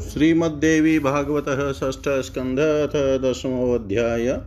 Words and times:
श्रीमद्देवी 0.00 0.98
भागवत 0.98 1.76
षष्ठ 1.76 2.08
स्कंध 2.08 2.60
अथ 2.60 3.22
दसमोध्याय 3.22 4.40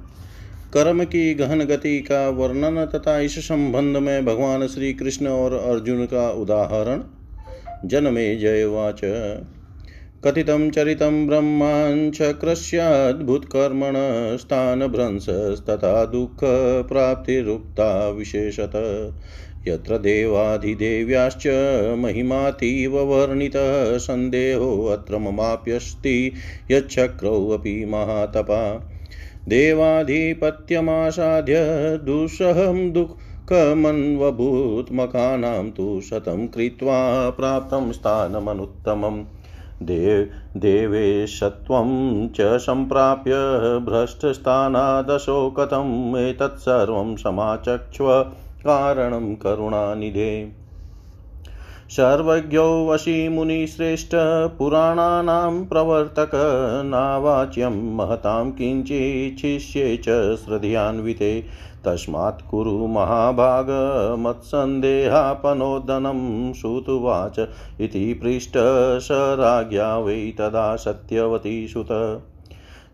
कर्म 0.73 1.03
की 1.03 1.33
गहन 1.33 1.59
गति 1.59 1.99
का 1.99 2.29
वर्णन 2.29 2.85
तथा 2.85 3.19
इस 3.19 3.47
संबंध 3.47 3.97
में 3.97 4.25
भगवान 4.25 4.67
श्री 4.67 4.93
कृष्ण 4.93 5.27
और 5.27 5.53
अर्जुन 5.53 6.05
का 6.05 6.31
उदाहरण। 6.31 7.01
जन्मे 7.85 8.35
जयवाच 8.35 9.01
कथितं 10.25 10.69
चरितं 10.69 11.27
ब्रह्माञ्चक्रस्याद्भुतकर्मण 11.27 13.93
स्थानभ्रंशस्तथा 14.37 16.05
दुःखप्राप्तिरुक्ता 16.05 18.09
विशेषत। 18.09 18.71
यत्र 19.67 19.97
देवाधिदेव्याश्च 19.97 21.43
महिमातीव 21.99 22.99
वर्णितः 22.99 23.97
सन्देहोऽत्र 23.97 25.17
ममाप्यस्ति 25.17 26.33
यच्छक्रौऽपि 26.71 27.85
महातपा। 27.85 28.89
देवाधिपत्यमासाद्य 29.49 31.55
दुःसहं 32.03 32.91
दुःखमन्वभूत्मकानां 32.91 35.69
तु 35.69 36.01
शतं 36.01 36.47
कृत्वा 36.47 37.29
प्राप्तं 37.29 37.91
स्थानमनुत्तमम् 37.91 39.25
देव 39.83 41.39
च 42.35 42.41
सम्प्राप्य 42.41 43.31
भ्रष्टस्थानादशो 43.85 45.49
कथम् 45.49 46.17
एतत्सर्वं 46.17 47.15
समाचक्ष्व 47.15 48.31
कारणं 48.65 49.35
करुणानिधे 49.35 50.63
सर्वज्ञो 51.89 52.87
वशी 52.87 53.29
मुनिश्रेष्ठ 53.29 54.09
पुराणानां 54.57 55.65
प्रवर्तक, 55.65 56.31
नावाच्यं 56.85 57.95
महतां 57.95 58.51
किञ्चिच्छिष्ये 58.51 59.97
च 59.97 60.35
श्रद्धयान्विते। 60.35 61.43
तस्मात् 61.85 62.51
कुरु 62.51 62.87
महाभाग, 62.87 63.67
मत्सन्देहापनोदनं 64.19 66.53
श्रुतुवाच 66.53 67.47
इति 67.81 68.13
पृष्ट 68.13 68.53
स 68.99 69.07
राज्ञा 69.11 69.97
वै 69.97 70.33
तदा 70.37 70.75
सत्यवती 70.75 71.67
सुत। 71.67 72.23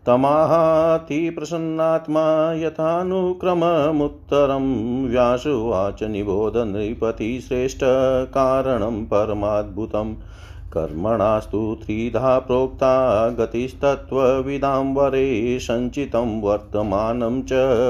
तमाहातिप्रसन्नात्मा 0.06 2.52
यथानुक्रममुत्तरं 2.52 5.08
व्यासुवाच 5.08 6.02
निबोध 6.02 6.56
नृपतिश्रेष्ठकारणं 6.56 9.04
परमाद्भुतम् 9.04 10.14
कर्मणास्तु 10.72 11.76
त्रिधा 11.82 12.38
प्रोक्ता 12.38 13.28
गतिस्तत्त्वविदां 13.28 14.94
वरे 14.94 15.58
सञ्चितं 15.60 16.40
वर्तमानं 16.40 17.42
च 17.42 17.48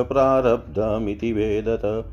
प्रारब्धमिति 0.08 1.33
वेदत। 1.33 2.05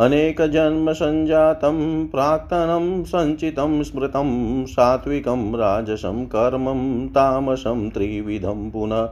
अनेकजन्मसञ्जातं 0.00 2.06
प्राक्तनं 2.06 3.04
सञ्चितं 3.04 3.82
स्मृतं 3.82 4.66
सात्विकं 4.66 5.54
राजसं 5.54 6.26
कर्मं 6.26 7.08
तामसं 7.08 7.90
त्रिविधं 7.90 8.70
पुनः 8.70 9.08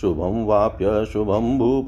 शुभं 0.00 0.44
वाप्यशुभं 0.44 1.58
भूप 1.58 1.86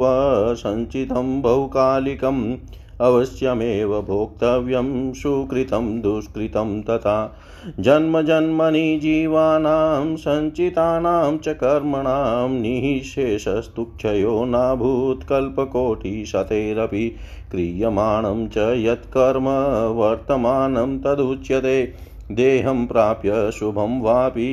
सञ्चितं 0.57 1.43
बहुकालिकम् 1.43 2.57
अवश्यमेव 3.01 4.03
भोक्तव्यं 4.03 5.13
सुकृतं 5.13 6.01
दुष्कृतं 6.01 6.83
तथा 6.83 7.39
जन्मजन्मनि 7.67 8.99
जीवानां 9.03 10.17
सञ्चितानां 10.17 11.39
च 11.39 11.49
कर्मणां 11.49 12.49
निःशेषस्तुक्षयो 12.51 14.45
नाभूत् 14.45 15.25
कल्पकोटिशतैरपि 15.25 17.09
क्रियमाणं 17.51 18.49
च 18.49 18.57
यत्कर्म 18.59 19.49
वर्तमानं 19.99 20.99
तदुच्यते। 20.99 21.93
देहं 22.33 22.87
प्राप्य 22.87 23.51
शुभं 23.51 24.01
वापि 24.03 24.47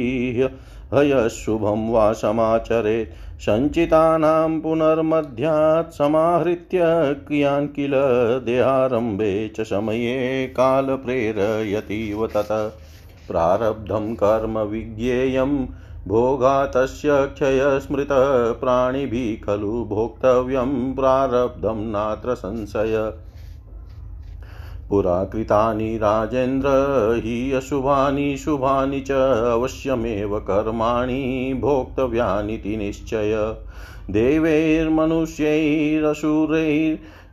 हयशुभं 0.93 1.91
वा 1.91 2.11
समाचरेत् 2.13 3.41
सञ्चितानां 3.41 4.59
पुनर्मध्यात् 4.59 5.93
समाहृत्य 5.93 6.79
क्रियान् 7.27 7.67
किल 7.67 7.91
देहारम्भे 8.45 9.47
च 9.47 9.61
समये 9.61 10.47
कालप्रेरयतीव 10.47 12.27
तत्। 12.27 12.51
प्रारब्धं 13.27 14.15
कर्म 14.15 14.59
विज्ञेयं 14.59 15.65
भोगा 16.07 16.65
तस्य 16.65 17.07
क्षयस्मृतः 17.11 18.51
प्राणिभिः 18.51 19.45
खलु 19.45 19.85
भोक्तव्यं 19.85 20.95
प्रारब्धं 20.95 21.91
नात्र 21.91 22.35
संशय। 22.35 23.13
पुरा 24.89 25.23
कृतानि 25.23 25.97
राजेन्द्र, 25.97 26.67
हि 27.23 27.51
अशुभानि, 27.51 28.37
शुभानि 28.37 29.01
च 29.01 29.11
अवश्यमेव 29.53 30.39
कर्माणि 30.39 31.53
भोक्तव्यानिति 31.61 32.77
निश्चय। 32.77 33.55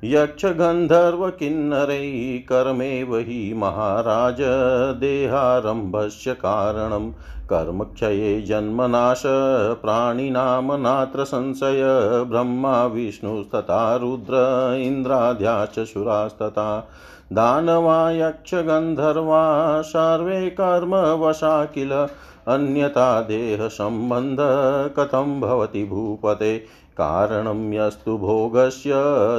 देवैर्मनुष्यैरसुरैर्यक्षगन्धर्वकिन्नरैः 0.04 2.38
कर्मेव 2.38 3.16
हि 3.16 3.54
महाराज 3.56 4.36
देहारम्भस्य 5.00 6.34
कारणं। 6.34 7.12
कर्मक्षये 7.50 8.42
जन्मनाश 8.42 9.22
प्राणिनां 9.82 10.78
नात्र 10.78 11.24
संशय, 11.24 11.82
ब्रह्मा 12.30 12.84
विष्णुस्तथा 12.84 13.96
रुद्र 13.96 14.34
इन्द्राद्याश्च 14.80 15.78
सुरास्तथा। 15.78 16.88
दानवा 17.32 18.10
यक्षगन्धर्वा 18.10 19.82
सर्वे 19.82 20.50
कर्मवशा 20.50 21.64
किल, 21.64 22.08
अन्यथा 22.48 23.20
देहसम्बन्ध 23.20 24.38
कथं 24.98 25.40
भवति 25.40 25.84
भूपते। 25.84 26.80
कारणं 27.00 27.72
यस्तु 27.72 28.16
भोगस्य 28.18 28.92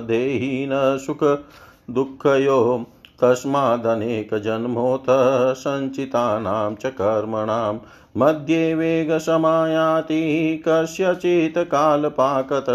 देहि 0.07 0.67
न 0.69 0.97
सुखदुःखयोः 1.05 2.83
तस्मादनेकजन्मोऽथ 3.21 5.09
सञ्चितानां 5.55 6.75
च 6.75 6.85
कर्मणां। 6.85 7.73
मध्ये 8.17 8.73
वेगसमायाति 8.75 10.21
कस्यचित् 10.67 11.57
कालपाकत 11.57 12.69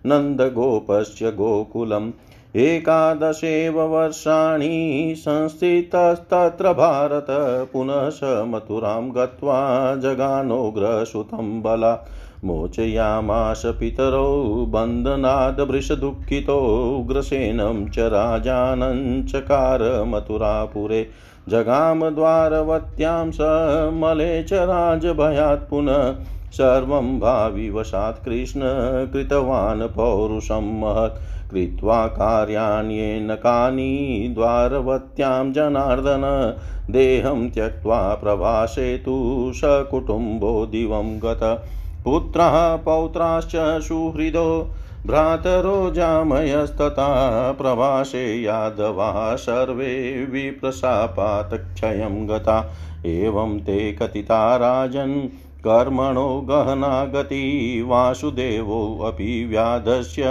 नन्दगोपस्य 0.05 1.31
गोकुलम्। 1.31 2.11
एकादशेव 2.55 3.81
वर्षाणि 3.81 5.13
संस्थितस्तत्र 5.17 6.73
भारत। 6.73 7.25
पुनः 7.73 8.09
स 8.09 8.19
मथुरां 8.23 9.11
गत्वा 9.15 9.95
जगानोग्रसुतं 9.95 11.61
बला। 11.61 12.07
मोचयामास 12.43 13.61
पितरौ 13.65 14.43
बन्धनाद् 14.69 15.59
उग्रसेनं 16.99 17.89
च 17.89 17.99
राजानं 17.99 19.27
चकार 19.27 20.03
मथुरापुरे। 20.07 21.07
जगामद्वारवत्यां 21.49 23.31
स 23.31 23.37
मले 23.93 24.43
च 24.43 24.53
राजभयात् 24.53 25.69
पुनः 25.69 26.15
सर्वं 26.51 27.19
भाविवशात् 27.19 28.25
कृष्ण 28.25 28.61
कृतवान् 29.13 29.81
पौरुषं 29.81 30.79
महत्। 30.79 31.21
कृत्वा 31.51 32.07
कार्याण्येन 32.07 33.35
कानि 33.35 34.31
द्वारवत्यां 34.35 35.53
जनार्दन। 35.53 36.53
देहं 36.91 37.49
त्यक्त्वा 37.49 38.13
प्रवासे 38.13 38.97
तु 38.97 39.51
सकुटुम्बो 39.55 40.65
दिवं 40.65 41.17
गत। 41.17 41.65
पुत्रः 42.05 42.75
पौत्राश्च 42.75 43.81
सुहृदो 43.81 44.71
भ्रातरो 45.07 45.91
जामयस्तथा 45.91 47.51
प्रवासे 47.51 48.41
यादवाः 48.41 49.35
सर्वे 49.35 50.25
विप्रशापातक्षयं 50.25 52.29
गता। 52.29 52.73
एवं 53.05 53.59
ते 53.59 53.91
कथिता 53.91 54.55
राजन् 54.55 55.27
कर्मणो 55.59 56.41
गहना 56.41 57.05
गति 57.05 57.83
वासुदेवोऽपि 57.87 59.45
व्याधस्य 59.45 60.23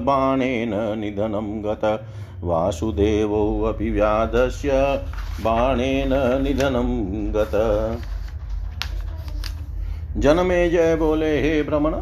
बाणेन 0.00 0.98
निधनं 0.98 1.64
गत। 1.64 2.06
वासुदेवोऽपि 2.42 3.90
व्याधस्य 3.90 4.70
बाणेन 5.40 6.42
निधनं 6.42 7.32
गत। 7.32 7.98
जनमे 10.16 10.70
जय 10.70 10.96
बोले, 10.96 11.40
हे 11.40 11.62
भ्रमण 11.62 11.94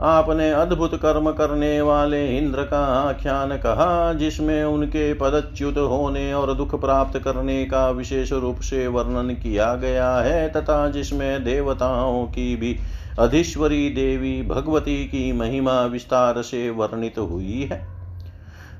आपने 0.00 0.50
अद्भुत 0.50 0.94
कर्म 0.94 1.30
करने 1.30 1.80
वाले 1.80 2.38
इंद्र 2.38 2.62
का 2.62 2.86
आख्यान 2.86 3.56
कहा, 3.56 4.12
जिसमें 4.12 4.64
उनके 4.64 5.14
पदच्युत 5.14 5.76
होने 5.78 6.34
और 6.34 6.54
दुख 6.54 6.80
प्राप्त 6.80 7.18
करने 7.18 7.64
का 7.64 7.90
विशेष 7.90 8.32
रूप 8.32 8.60
से 8.60 8.86
वर्णन 8.86 9.30
किया 9.30 9.74
गया 9.74 10.16
है, 10.16 10.48
तथा 10.48 10.88
जिसमें 10.88 11.44
देवताओं 11.44 12.26
की 12.26 12.56
भी 12.56 12.78
अधीश्वरी 13.18 13.90
देवी 13.90 14.42
भगवती 14.42 15.04
की 15.04 15.32
महिमा 15.32 15.82
विस्तार 15.84 16.42
से 16.42 16.70
वर्णित 16.70 17.18
हुई 17.18 17.68
है। 17.72 17.86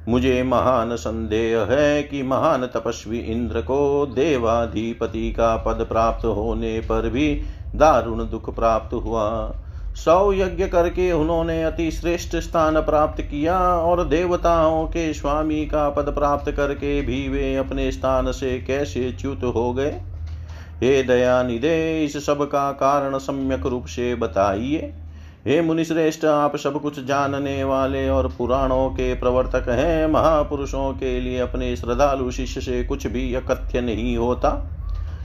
मुझे 0.09 0.43
महान 0.43 0.97
संदेह 0.97 1.59
है 1.61 2.03
कि 2.03 2.23
महान 2.23 2.67
तपस्वी 2.67 3.19
इंद्र 3.19 3.61
को 3.61 4.07
देवाधिपति 4.07 5.33
का 5.33 5.57
पद 5.57 5.87
प्राप्त 5.89 6.25
होने 6.25 6.81
पर 6.81 7.09
भी 7.09 7.43
दारुण 7.77 8.19
दुख 8.19 8.55
प्राप्त 8.55 8.95
हुआ। 8.95 9.57
सौ 9.95 10.33
यज्ञ 10.33 10.67
करके 10.67 11.13
उन्होंने 11.13 11.65
अति 11.65 11.91
श्रेष्ठ 11.91 12.37
स्थान 12.37 12.81
प्राप्त 12.81 13.23
किया 13.23 13.59
और 13.59 14.05
देवताओं 14.05 14.87
के 14.87 15.15
स्वामी 15.15 15.67
का 15.67 15.91
पद 15.91 16.03
प्राप्त 16.03 16.51
करके 16.51 17.03
भी 17.03 17.29
वे 17.29 17.57
अपने 17.57 17.93
स्थान 17.93 18.33
से 18.33 18.59
कैसे 18.59 19.13
च्युत 19.13 19.41
हो 19.45 19.73
गए? 19.73 20.01
हे 20.83 21.03
दयानिधे, 21.03 22.05
इस 22.05 22.27
सब 22.27 22.45
का 22.45 22.73
कारण 22.73 23.19
सम्यक 23.19 23.67
रूप 23.67 23.87
से 23.87 24.15
बताइए। 24.15 24.95
हे 25.47 25.61
मुनिश्रेष्ठ, 25.61 26.25
आप 26.25 26.57
सब 26.57 26.83
कुछ 26.83 27.05
जानने 27.05 27.65
वाले 27.65 28.09
और 28.09 28.33
पुराणों 28.39 28.91
के 28.91 29.15
प्रवर्तक 29.15 29.69
हैं। 29.69 30.07
महापुरुषों 30.07 30.93
के 30.93 31.21
लिए 31.21 31.39
अपने 31.39 31.77
श्रद्धालु 31.77 32.31
शिष्य 32.31 32.61
से 32.61 32.85
कुछ 32.85 33.07
भी 33.07 33.35
अकथ्य 33.35 33.81
नहीं 33.81 34.17
होता। 34.17 34.71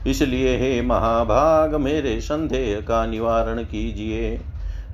इसलिए 0.06 0.56
हे 0.56 0.82
महाभाग, 0.82 1.74
मेरे 1.74 2.20
संदेह 2.20 2.80
का 2.80 3.06
निवारण 3.06 3.62
कीजिए। 3.62 4.40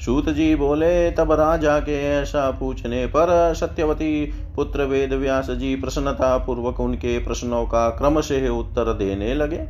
सूत 0.00 0.28
जी 0.28 0.54
बोले, 0.54 1.10
तब 1.10 1.32
राजा 1.32 1.78
के 1.78 2.04
ऐसा 2.04 2.50
पूछने 2.50 3.06
पर 3.06 3.54
सत्यवती 3.54 4.32
पुत्र 4.56 4.84
वेद 4.84 5.12
व्यास 5.12 5.50
जी 5.50 5.76
प्रसन्नता 5.76 6.38
पूर्वक 6.38 6.80
उनके 6.80 7.18
प्रश्नों 7.18 7.64
का 7.64 7.88
क्रम 7.90 8.20
से 8.20 8.48
उत्तर 8.48 8.92
देने 8.92 9.34
लगे। 9.34 9.66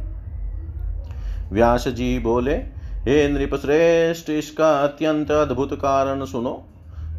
व्यास 1.53 1.89
जी 1.89 2.19
बोले, 2.19 2.55
हे 3.03 3.29
नृप 3.29 3.55
श्रेष्ठ, 3.55 4.31
इसका 4.31 4.83
अत्यंत 4.83 5.31
अद्भुत 5.31 5.73
कारण 5.73 6.25
सुनो। 6.25 6.65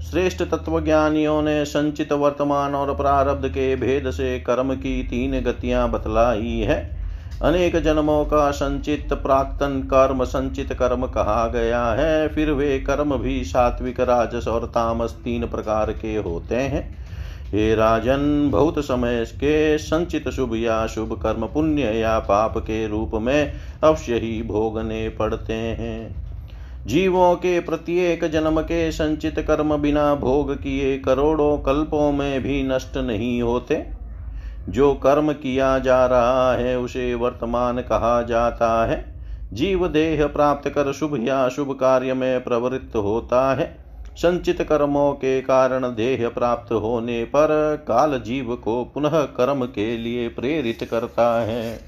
श्रेष्ठ 0.02 0.44
तत्वज्ञानियों 0.44 1.42
ने 1.42 1.66
संचित 1.66 2.12
वर्तमान 2.14 2.76
और 2.76 2.96
प्रारब्ध 2.96 3.48
के 3.48 3.76
भेद 3.76 4.12
से 4.12 4.40
कर्म 4.40 4.74
की 4.76 5.04
तीन 5.04 5.40
गतियाँ 5.42 5.92
बतलाई 5.92 6.60
है। 6.60 6.97
अनेक 7.42 7.76
जन्मों 7.76 8.26
का 8.26 8.52
संचित 8.52 9.14
प्राक्तन 9.14 9.82
कर्म 9.82 10.24
संचित 10.24 10.74
कर्म 10.74 11.06
कहा 11.06 11.48
गया 11.48 11.86
है। 11.86 12.28
फिर 12.28 12.52
वे 12.52 12.80
कर्म 12.80 13.18
भी 13.18 13.44
सात्विक, 13.44 14.00
राजस 14.00 14.48
और 14.48 14.66
तामस 14.66 15.12
तीन 15.24 15.48
प्रकार 15.48 15.92
के 15.92 16.16
होते 16.16 16.56
हैं। 16.56 16.98
हे 17.54 17.76
राजन, 17.76 18.50
बहुत 18.52 18.80
समय 18.80 19.26
के 19.26 19.78
संचित 19.78 20.30
शुभ 20.30 20.56
या 20.56 20.88
शुभ 20.88 21.20
कर्म 21.24 21.46
पुण्य 21.46 21.82
या 21.82 22.20
पाप 22.20 22.58
के 22.58 22.88
रूप 22.88 23.12
में 23.14 23.54
अवश्य 23.84 24.16
ही 24.16 24.44
भोगने 24.44 25.10
पड़ते 25.10 25.54
हैं। 25.54 26.16
जीवों 26.88 27.36
के 27.36 27.60
प्रत्येक 27.60 28.26
जन्म 28.26 28.62
के 28.62 28.92
संचित 28.92 29.40
कर्म 29.40 29.78
बिना 29.78 30.16
भोग 30.16 30.56
किए 30.56 30.98
करोड़ों 30.98 31.58
कल्पों 31.58 32.12
में 32.12 32.44
भी 32.44 32.64
नष्ट 32.64 32.98
नहीं 32.98 33.42
होते। 33.42 33.97
जो 34.70 34.94
कर्म 34.94 35.34
किया 35.34 35.80
जा 35.80 36.06
रहा 36.06 36.54
है, 36.54 36.80
उसे 36.80 37.16
वर्तमान 37.16 37.82
कहा 37.82 38.22
जाता 38.22 38.86
है। 38.86 39.16
जीव 39.54 39.88
देह 39.88 40.28
प्राप्त 40.28 40.70
कर 40.70 40.94
शुभ 40.94 41.28
या 41.28 41.50
शुभ 41.50 41.72
कार्य 41.72 42.14
में 42.14 42.44
प्रवृत्त 42.44 42.96
होता 42.96 43.56
है। 43.56 43.78
संचित 44.16 44.62
कर्मों 44.62 45.14
के 45.14 45.42
कारण 45.42 45.84
देह 45.84 46.30
प्राप्त 46.30 46.74
होने 46.74 47.24
पर 47.24 47.78
काल 47.88 48.20
जीव 48.20 48.56
को 48.56 48.84
पुनः 48.84 49.22
कर्म 49.22 49.66
के 49.66 49.98
लिए 49.98 50.28
प्रेरित 50.28 50.88
करता 50.92 51.42
है। 51.42 51.80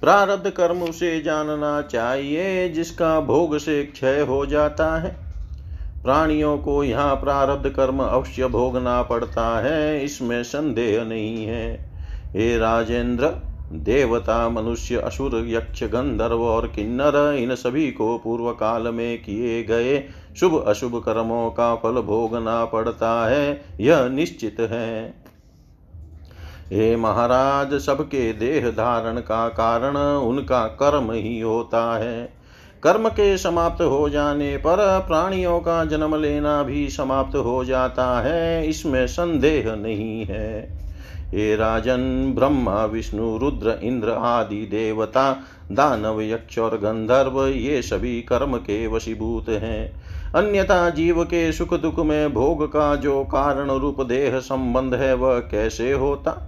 प्रारब्ध 0.00 0.50
कर्म 0.50 0.82
उसे 0.82 1.20
जानना 1.20 1.82
चाहिए, 1.82 2.68
जिसका 2.68 3.20
भोग 3.20 3.58
से 3.58 3.84
क्षय 3.84 4.20
हो 4.20 4.46
जाता 4.46 4.98
है। 4.98 5.29
प्राणियों 6.02 6.56
को 6.58 6.82
यहाँ 6.84 7.14
प्रारब्ध 7.14 7.68
कर्म 7.68 8.02
अवश्य 8.02 8.46
भोगना 8.46 9.02
पड़ता 9.02 9.46
है, 9.60 10.04
इसमें 10.04 10.42
संदेह 10.42 11.04
नहीं 11.04 11.44
है। 11.46 11.72
हे 12.32 12.56
राजेंद्र, 12.58 13.28
देवता, 13.74 14.48
मनुष्य, 14.48 14.96
असुर, 14.96 15.34
यक्ष, 15.48 15.82
गंधर्व 15.84 16.42
और 16.42 16.66
किन्नर, 16.66 17.16
इन 17.34 17.54
सभी 17.54 17.90
को 17.90 18.16
पूर्व 18.18 18.50
काल 18.52 18.88
में 18.88 19.22
किए 19.22 19.62
गए 19.62 20.02
शुभ 20.36 20.62
अशुभ 20.66 20.96
कर्मों 21.04 21.50
का 21.50 21.74
फल 21.74 22.00
भोगना 22.02 22.64
पड़ता 22.64 23.28
है, 23.28 23.62
यह 23.80 24.08
निश्चित 24.08 24.60
है। 24.60 25.14
हे 26.68 26.96
महाराज, 26.96 27.74
सबके 27.74 28.32
देह 28.32 28.70
धारण 28.70 29.20
का 29.20 29.48
कारण 29.48 29.96
उनका 29.96 30.66
कर्म 30.82 31.10
ही 31.12 31.40
होता 31.40 31.82
है। 31.98 32.39
कर्म 32.84 33.08
के 33.08 33.38
समाप्त 33.38 33.82
हो 33.82 34.08
जाने 34.08 34.56
पर 34.56 35.04
प्राणियों 35.08 35.60
का 35.60 35.84
जन्म 35.84 36.16
लेना 36.16 36.62
भी 36.62 36.88
समाप्त 36.88 37.36
हो 37.36 37.64
जाता 37.64 38.20
है, 38.20 38.68
इसमें 38.68 39.06
संदेह 39.06 39.74
नहीं 39.74 40.24
है। 40.24 40.60
हे 41.28 41.56
राजन, 41.56 42.32
ब्रह्मा, 42.34 42.84
विष्णु, 42.84 43.38
रुद्र, 43.38 43.78
इंद्र 43.82 44.10
आदि 44.10 44.66
देवता, 44.66 45.42
दानव, 45.72 46.22
यक्ष 46.22 46.58
और 46.58 46.76
गंधर्व, 46.76 47.46
ये 47.46 47.82
सभी 47.82 48.22
कर्म 48.22 48.56
के 48.56 48.86
वशीभूत 48.86 49.48
हैं। 49.48 50.02
अन्यथा 50.34 50.90
जीव 50.90 51.24
के 51.24 51.52
सुख 51.52 51.74
दुख 51.74 51.98
में 51.98 52.34
भोग 52.34 52.66
का 52.66 52.96
जो 52.96 53.24
कारण 53.24 53.70
रूप 53.70 54.00
देह 54.00 54.38
संबंध 54.38 54.94
है, 54.94 55.14
वह 55.14 55.38
कैसे 55.38 55.92
होता? 55.92 56.46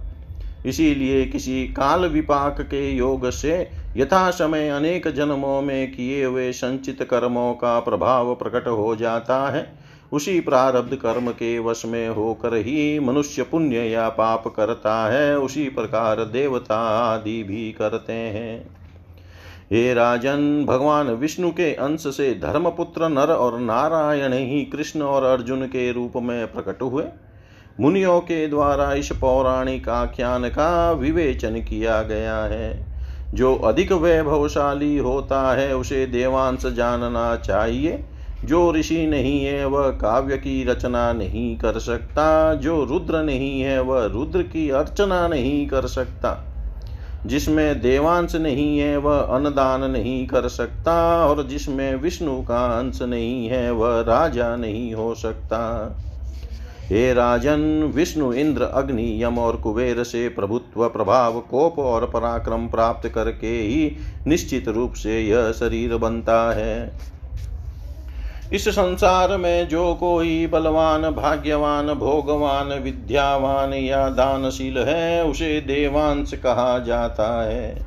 इसीलिए 0.65 1.25
किसी 1.25 1.67
काल 1.67 2.05
विपाक 2.05 2.61
के 2.61 2.91
योग 2.91 3.29
से 3.29 3.69
यथा 3.97 4.29
समय 4.31 4.69
अनेक 4.69 5.07
जन्मों 5.07 5.61
में 5.61 5.91
किए 5.91 6.25
हुए 6.25 6.51
संचित 6.51 7.03
कर्मों 7.03 7.53
का 7.53 7.79
प्रभाव 7.79 8.35
प्रकट 8.35 8.67
हो 8.67 8.95
जाता 8.95 9.49
है। 9.49 9.83
उसी 10.11 10.39
प्रारब्ध 10.39 10.95
कर्म 10.95 11.31
के 11.31 11.59
वश 11.59 11.85
में 11.85 12.09
होकर 12.09 12.55
ही 12.55 12.99
मनुष्य 12.99 13.43
पुण्य 13.43 13.77
या 13.77 14.09
पाप 14.09 14.47
करता 14.47 15.11
है, 15.11 15.37
उसी 15.39 15.69
प्रकार 15.69 16.23
देवता 16.25 16.77
आदि 17.13 17.43
भी 17.43 17.71
करते 17.71 18.13
हैं। 18.13 18.83
हे 19.71 19.93
राजन, 19.93 20.65
भगवान 20.65 21.07
विष्णु 21.07 21.51
के 21.51 21.73
अंश 21.73 22.07
से 22.07 22.33
धर्मपुत्र 22.33 23.09
नर 23.09 23.31
और 23.31 23.59
नारायण 23.59 24.33
ही 24.33 24.63
कृष्ण 24.65 25.01
और 25.01 25.23
अर्जुन 25.23 25.65
के 25.65 25.91
रूप 25.91 26.13
में 26.15 26.51
प्रकट 26.51 26.81
हुए। 26.81 27.03
मुनियों 27.79 28.19
के 28.19 28.47
द्वारा 28.47 28.93
इस 28.93 29.09
पौराणिक 29.21 29.89
आख्यान 29.89 30.49
का 30.49 30.91
विवेचन 30.91 31.55
किया 31.55 32.01
गया 32.01 32.37
है। 32.37 32.85
जो 33.33 33.55
अधिक 33.55 33.91
वैभवशाली 33.91 34.97
होता 34.97 35.55
है, 35.55 35.75
उसे 35.75 36.05
देवांश 36.05 36.65
जानना 36.65 37.35
चाहिए। 37.35 38.05
जो 38.45 38.73
ऋषि 38.73 39.07
नहीं 39.07 39.45
है, 39.45 39.65
वह 39.65 39.89
काव्य 39.89 40.37
की 40.37 40.63
रचना 40.63 41.13
नहीं 41.13 41.57
कर 41.57 41.79
सकता। 41.79 42.53
जो 42.53 42.83
रुद्र 42.83 43.23
नहीं 43.23 43.61
है, 43.61 43.81
वह 43.81 44.05
रुद्र 44.05 44.41
की 44.41 44.69
अर्चना 44.69 45.27
नहीं 45.27 45.67
कर 45.67 45.85
सकता। 45.85 46.45
जिसमें 47.25 47.81
देवांश 47.81 48.35
नहीं 48.35 48.79
है, 48.79 48.97
वह 48.97 49.19
अन्नदान 49.19 49.91
नहीं 49.91 50.27
कर 50.27 50.47
सकता। 50.47 51.25
और 51.25 51.43
जिसमें 51.43 51.95
विष्णु 51.95 52.41
का 52.41 52.65
अंश 52.65 53.01
नहीं 53.01 53.47
है, 53.47 53.71
वह 53.71 54.01
राजा 54.01 54.55
नहीं 54.55 54.93
हो 54.93 55.15
सकता। 55.15 55.95
हे 56.93 57.13
राजन, 57.13 57.91
विष्णु, 57.95 58.33
इंद्र, 58.33 58.61
अग्नि, 58.63 59.23
यम 59.23 59.39
और 59.39 59.55
कुबेर 59.55 60.03
से 60.03 60.29
प्रभुत्व, 60.29 60.89
प्रभाव, 60.89 61.39
कोप 61.39 61.79
और 61.79 62.05
पराक्रम 62.05 62.67
प्राप्त 62.67 63.09
करके 63.09 63.61
ही 63.61 63.97
निश्चित 64.27 64.67
रूप 64.67 64.93
से 64.93 65.21
यह 65.21 65.51
शरीर 65.51 65.97
बनता 65.97 66.53
है। 66.53 66.99
इस 68.53 68.69
संसार 68.69 69.37
में 69.37 69.67
जो 69.67 69.93
कोई 69.93 70.47
बलवान, 70.47 71.01
भाग्यवान, 71.01 71.93
भोगवान, 71.93 72.67
विद्यावान 72.67 73.73
या 73.73 74.09
दानशील 74.09 74.77
है, 74.77 75.23
उसे 75.23 75.61
देवांश 75.61 76.33
कहा 76.33 76.79
जाता 76.79 77.43
है। 77.49 77.85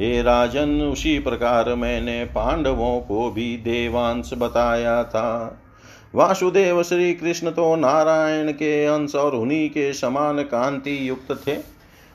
हे 0.00 0.22
राजन, 0.22 0.82
उसी 0.82 1.18
प्रकार 1.18 1.74
मैंने 1.74 2.24
पांडवों 2.24 3.00
को 3.00 3.30
भी 3.30 3.56
देवांश 3.56 4.30
बताया 4.38 5.04
था। 5.04 5.62
वासुदेव 6.14 6.82
श्री 6.82 7.14
कृष्ण 7.14 7.50
तो 7.50 7.76
नारायण 7.76 8.52
के 8.52 8.86
अंश 8.86 9.14
और 9.14 9.34
उन्हीं 9.34 9.70
के 9.70 9.92
समान 9.92 10.42
कांति 10.42 11.08
युक्त 11.08 11.42
थे। 11.46 11.52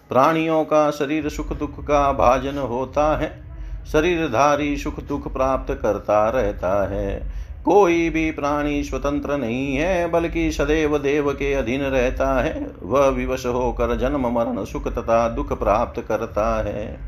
प्राणियों 0.10 0.64
का 0.64 0.92
शरीर 0.92 1.30
सुख 1.30 1.54
दुख 1.54 1.84
का 1.84 2.12
भाजन 2.12 2.58
होता 2.58 3.18
है। 3.18 3.44
शरीरधारी 3.92 4.78
सुख 4.78 5.00
दुख 5.00 5.34
प्राप्त 5.34 5.80
करता 5.82 6.30
रहता 6.30 6.90
है। 6.92 7.34
कोई 7.66 8.10
भी 8.10 8.32
प्राणी 8.32 8.84
स्वतंत्र 8.84 9.38
नहीं 9.38 9.76
है, 9.76 10.08
बल्कि 10.08 10.52
सदैव 10.52 10.98
देव 10.98 11.32
के 11.32 11.54
अधीन 11.54 11.82
रहता 11.82 12.44
है। 12.44 12.72
वह 12.84 13.08
विवश 13.08 13.46
होकर 13.46 13.98
जन्म, 13.98 14.28
मरण, 14.28 14.64
सुख 14.66 14.88
तथा 14.88 15.30
दुख 15.30 15.60
प्राप्त 15.60 16.06
करता 16.08 16.64
है। 16.64 17.00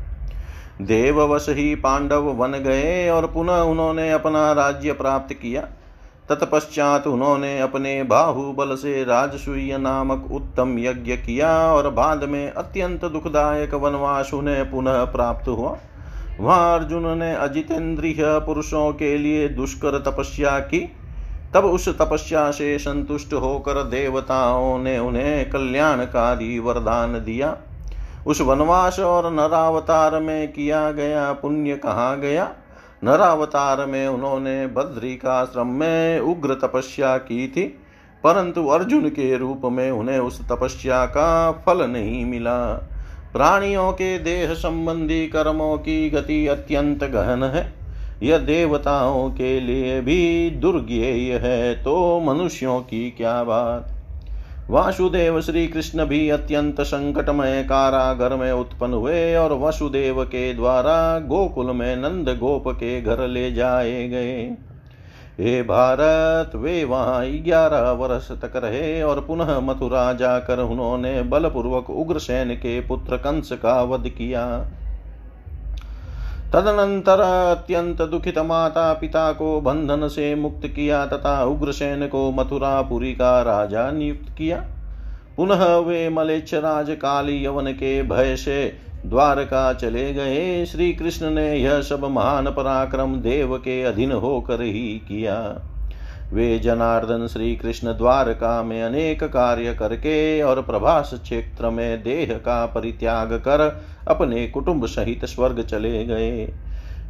देववश 0.82 1.46
ही 1.48 1.74
पांडव 1.74 2.32
बन 2.32 2.52
गए 2.52 3.08
और 3.08 3.26
पुनः 3.26 3.58
उन्होंने 3.58 4.12
अपना 4.12 4.52
राज्य 4.52 4.92
प्राप्त 4.92 5.34
किया। 5.34 5.68
तत्पश्चात 6.28 7.06
उन्होंने 7.06 7.60
अपने 7.60 8.02
बाहुबल 8.02 8.74
से 8.74 9.04
राजसूय 9.04 9.78
नामक 9.78 10.28
उत्तम 10.32 10.78
यज्ञ 10.78 11.16
किया 11.16 11.72
और 11.72 11.90
बाद 11.90 12.24
में 12.24 12.52
अत्यंत 12.52 13.04
दुखदायक 13.04 13.74
वनवास 13.74 14.34
उन्हें 14.34 14.70
पुनः 14.70 15.04
प्राप्त 15.04 15.48
हुआ। 15.48 15.76
वहाँ 16.40 16.78
अर्जुन 16.78 17.18
ने 17.18 17.34
अजितेंद्रिय 17.34 18.16
पुरुषों 18.20 18.92
के 18.92 19.18
लिए 19.18 19.48
दुष्कर 19.48 19.98
तपस्या 19.98 20.58
की। 20.58 20.92
तब 21.54 21.64
उस 21.64 21.88
तपस्या 21.88 22.50
से 22.50 22.78
संतुष्ट 22.78 23.34
होकर 23.34 23.82
देवताओं 23.82 24.78
ने 24.78 24.98
उन्हें 24.98 25.50
कल्याणकारी 25.50 26.58
वरदान 26.58 27.12
दिया। 27.12 27.56
उस 28.26 28.40
वनवास 28.40 29.00
और 29.00 29.32
नरावतार 29.32 30.20
में 30.20 30.52
किया 30.52 30.90
गया 30.92 31.32
पुण्य 31.32 31.76
कहा 31.76 32.14
गया? 32.14 32.52
नरावतार 33.04 33.84
में 33.86 34.06
उन्होंने 34.08 34.66
बद्री 34.66 35.14
का 35.16 35.32
आश्रम 35.32 35.66
में 35.66 36.20
उग्र 36.20 36.54
तपस्या 36.54 37.16
की 37.18 37.46
थी, 37.48 37.62
परंतु 38.24 38.66
अर्जुन 38.66 39.08
के 39.08 39.36
रूप 39.36 39.62
में 39.64 39.90
उन्हें 39.90 40.18
उस 40.18 40.40
तपस्या 40.48 41.04
का 41.06 41.50
फल 41.66 41.86
नहीं 41.90 42.24
मिला। 42.24 42.58
प्राणियों 43.32 43.92
के 43.92 44.18
देह 44.18 44.54
संबंधी 44.54 45.26
कर्मों 45.26 45.76
की 45.78 46.08
गति 46.10 46.46
अत्यंत 46.46 47.04
गहन 47.04 47.42
है। 47.44 47.72
यह 48.22 48.38
देवताओं 48.38 49.30
के 49.30 49.58
लिए 49.60 50.00
भी 50.00 50.50
दुर्ज्ञेय 50.50 51.34
है 51.34 51.74
तो 51.82 52.20
मनुष्यों 52.20 52.80
की 52.80 53.10
क्या 53.10 53.42
बात? 53.44 53.94
वासुदेव 54.70 55.40
श्री 55.40 55.66
कृष्ण 55.66 56.04
भी 56.04 56.30
अत्यंत 56.30 56.80
संकटमय 56.80 57.62
कारागर 57.62 58.34
में 58.36 58.52
उत्पन्न 58.52 58.94
हुए 58.94 59.34
और 59.34 59.52
वसुदेव 59.52 60.24
के 60.24 60.52
द्वारा 60.54 61.18
गोकुल 61.18 61.70
में 61.70 61.96
नंद 61.96 62.28
गोप 62.28 62.68
के 62.68 63.00
घर 63.02 63.26
ले 63.28 63.52
जाए 63.52 64.08
गए। 64.08 64.42
हे 65.40 65.62
भारत, 65.62 66.56
वे 66.56 66.84
वहाँ 66.84 67.26
ग्यारह 67.26 67.90
वर्ष 67.90 68.30
तक 68.30 68.56
रहे 68.56 69.02
और 69.02 69.20
पुनः 69.20 69.60
मथुरा 69.60 70.12
जाकर 70.12 70.58
उन्होंने 70.58 71.22
बलपूर्वक 71.22 71.90
उग्रसेन 71.90 72.54
के 72.54 72.80
पुत्र 72.80 73.16
कंस 73.16 73.52
का 73.52 73.82
वध 73.82 74.08
किया। 74.08 74.46
तदनंतर 76.54 77.20
अत्यंत 77.20 78.02
दुखित 78.02 78.38
माता 78.38 78.92
पिता 78.92 79.32
को 79.32 79.60
बंधन 79.60 80.08
से 80.08 80.34
मुक्त 80.34 80.66
किया 80.66 81.06
तथा 81.06 81.42
उग्रसेन 81.44 82.06
को 82.06 82.30
मथुरापुरी 82.30 83.12
का 83.12 83.42
राजा 83.42 83.90
नियुक्त 83.90 84.28
किया। 84.38 84.64
पुनः 85.36 85.64
वे 85.76 86.08
मलेच्छ 86.08 86.54
राज 86.54 86.90
काली 86.90 87.44
यवन 87.44 87.72
के 87.72 88.02
भय 88.02 88.36
से 88.36 88.72
द्वारका 89.06 89.72
चले 89.72 90.12
गए। 90.14 90.64
श्री 90.66 90.92
कृष्ण 90.92 91.30
ने 91.30 91.56
यह 91.56 91.80
सब 91.80 92.04
महान 92.04 92.50
पराक्रम 92.50 93.14
देव 93.16 93.56
के 93.56 93.82
अधीन 93.82 94.12
होकर 94.12 94.62
ही 94.62 94.88
किया। 95.08 95.36
वे 96.32 96.58
जनार्दन 96.58 97.26
श्री 97.26 97.54
कृष्ण 97.56 97.92
द्वारका 97.92 98.62
में 98.62 98.82
अनेक 98.82 99.24
कार्य 99.24 99.74
करके 99.74 100.42
और 100.42 100.62
प्रभास 100.62 101.10
क्षेत्र 101.14 101.70
में 101.70 102.02
देह 102.02 102.34
का 102.36 102.66
परित्याग 102.66 103.32
कर 103.32 103.60
अपने 104.08 104.46
कुटुंब 104.46 104.86
सहित 104.86 105.24
स्वर्ग 105.24 105.62
चले 105.62 106.04
गए। 106.04 106.52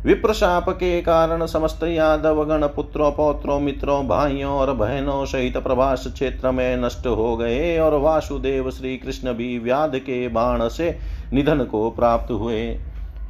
विप्रशाप 0.04 0.68
के 0.70 1.00
कारण 1.02 1.46
समस्त 1.46 1.82
यादव 1.82 2.44
गण 2.44 2.66
पुत्रों 2.66 3.10
पौत्रों 3.12 3.58
मित्रों, 3.60 4.06
भाइयों 4.08 4.52
और 4.52 4.72
बहनों 4.72 5.25
सहित 5.26 5.56
प्रभास 5.56 6.06
क्षेत्र 6.06 6.50
में 6.50 6.76
नष्ट 6.76 7.06
हो 7.06 7.37
गए 7.37 7.78
और 7.78 7.94
वासुदेव 7.94 8.70
श्री 8.70 8.96
कृष्ण 8.96 9.32
भी 9.32 9.58
व्याध 9.58 9.96
के 9.96 10.28
बाण 10.28 10.68
से 10.68 10.98
निधन 11.32 11.64
को 11.64 11.90
प्राप्त 11.90 12.30
हुए। 12.30 12.78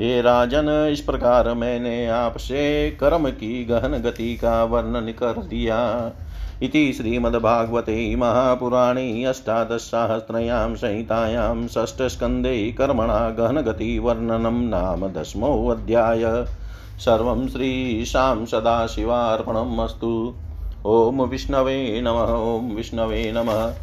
हे 0.01 0.21
राजन, 0.23 0.89
इस 0.93 1.01
प्रकार 1.01 1.55
मैंने 1.55 2.07
आपसे 2.07 2.91
कर्म 3.01 3.31
की 3.31 3.65
गहन 3.65 3.93
गति 3.99 4.37
का 4.37 4.65
वर्णन 4.65 5.13
कर 5.13 5.43
दिया। 5.43 6.13
इति 6.63 6.93
श्रीमद्भागवते 6.93 8.17
महापुराणे 8.17 9.25
अष्टादशसाहस्रयां 9.25 10.75
संहितायां 10.75 11.67
षष्ठस्कन्धे 11.67 12.73
कर्मणा 12.73 13.31
गहनगतिवर्णनं 13.31 14.69
नाम 14.69 15.09
दशमोऽध्याय। 15.09 16.45
सर्वं 16.99 17.49
श्रीशां 17.49 18.47
सदाशिवार्पणम् 18.47 19.81
अस्तु। 19.81 20.35
ॐ 20.87 21.21
विष्णवे 21.21 22.01
नमः, 22.01 22.35
ॐ 22.35 22.77
विष्णवे 22.77 23.33
नमः, 23.33 23.75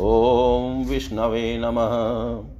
ॐ 0.00 0.84
विष्णवे 0.88 1.58
नमः। 1.64 2.59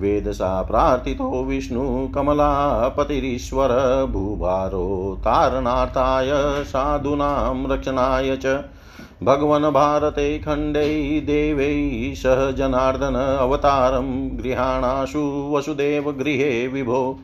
वेदसा 0.00 0.62
प्रार्थितो 0.62 1.44
विष्णुकमलापतिरीश्वर 1.44 3.68
भूभारो 4.12 5.16
तारणार्थाय 5.20 6.64
साधूनां 6.64 7.72
रक्षणाय 7.72 8.36
च। 8.36 8.64
भगवन् 9.22 9.62
भारते 9.62 10.38
खण्डै 10.38 11.22
देवैः 11.24 12.14
सह 12.14 12.50
जनार्दन 12.50 13.38
अवतारं 13.40 14.38
गृहाणाशु 14.38 15.50
वसुदेवगृहे 15.54 16.66
विभो। 16.66 17.18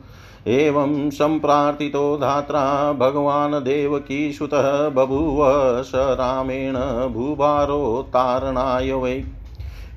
एवं 0.47 1.11
सम्प्रार्थितो 1.11 2.17
धात्रा 2.17 2.93
भगवान् 2.93 3.55
देवकीसुतः 3.55 4.89
बभूव 4.89 5.83
स 5.83 5.93
रामेण 5.95 7.13
भूभारो 7.13 8.07
तारणाय 8.09 8.93
वै। 8.93 9.25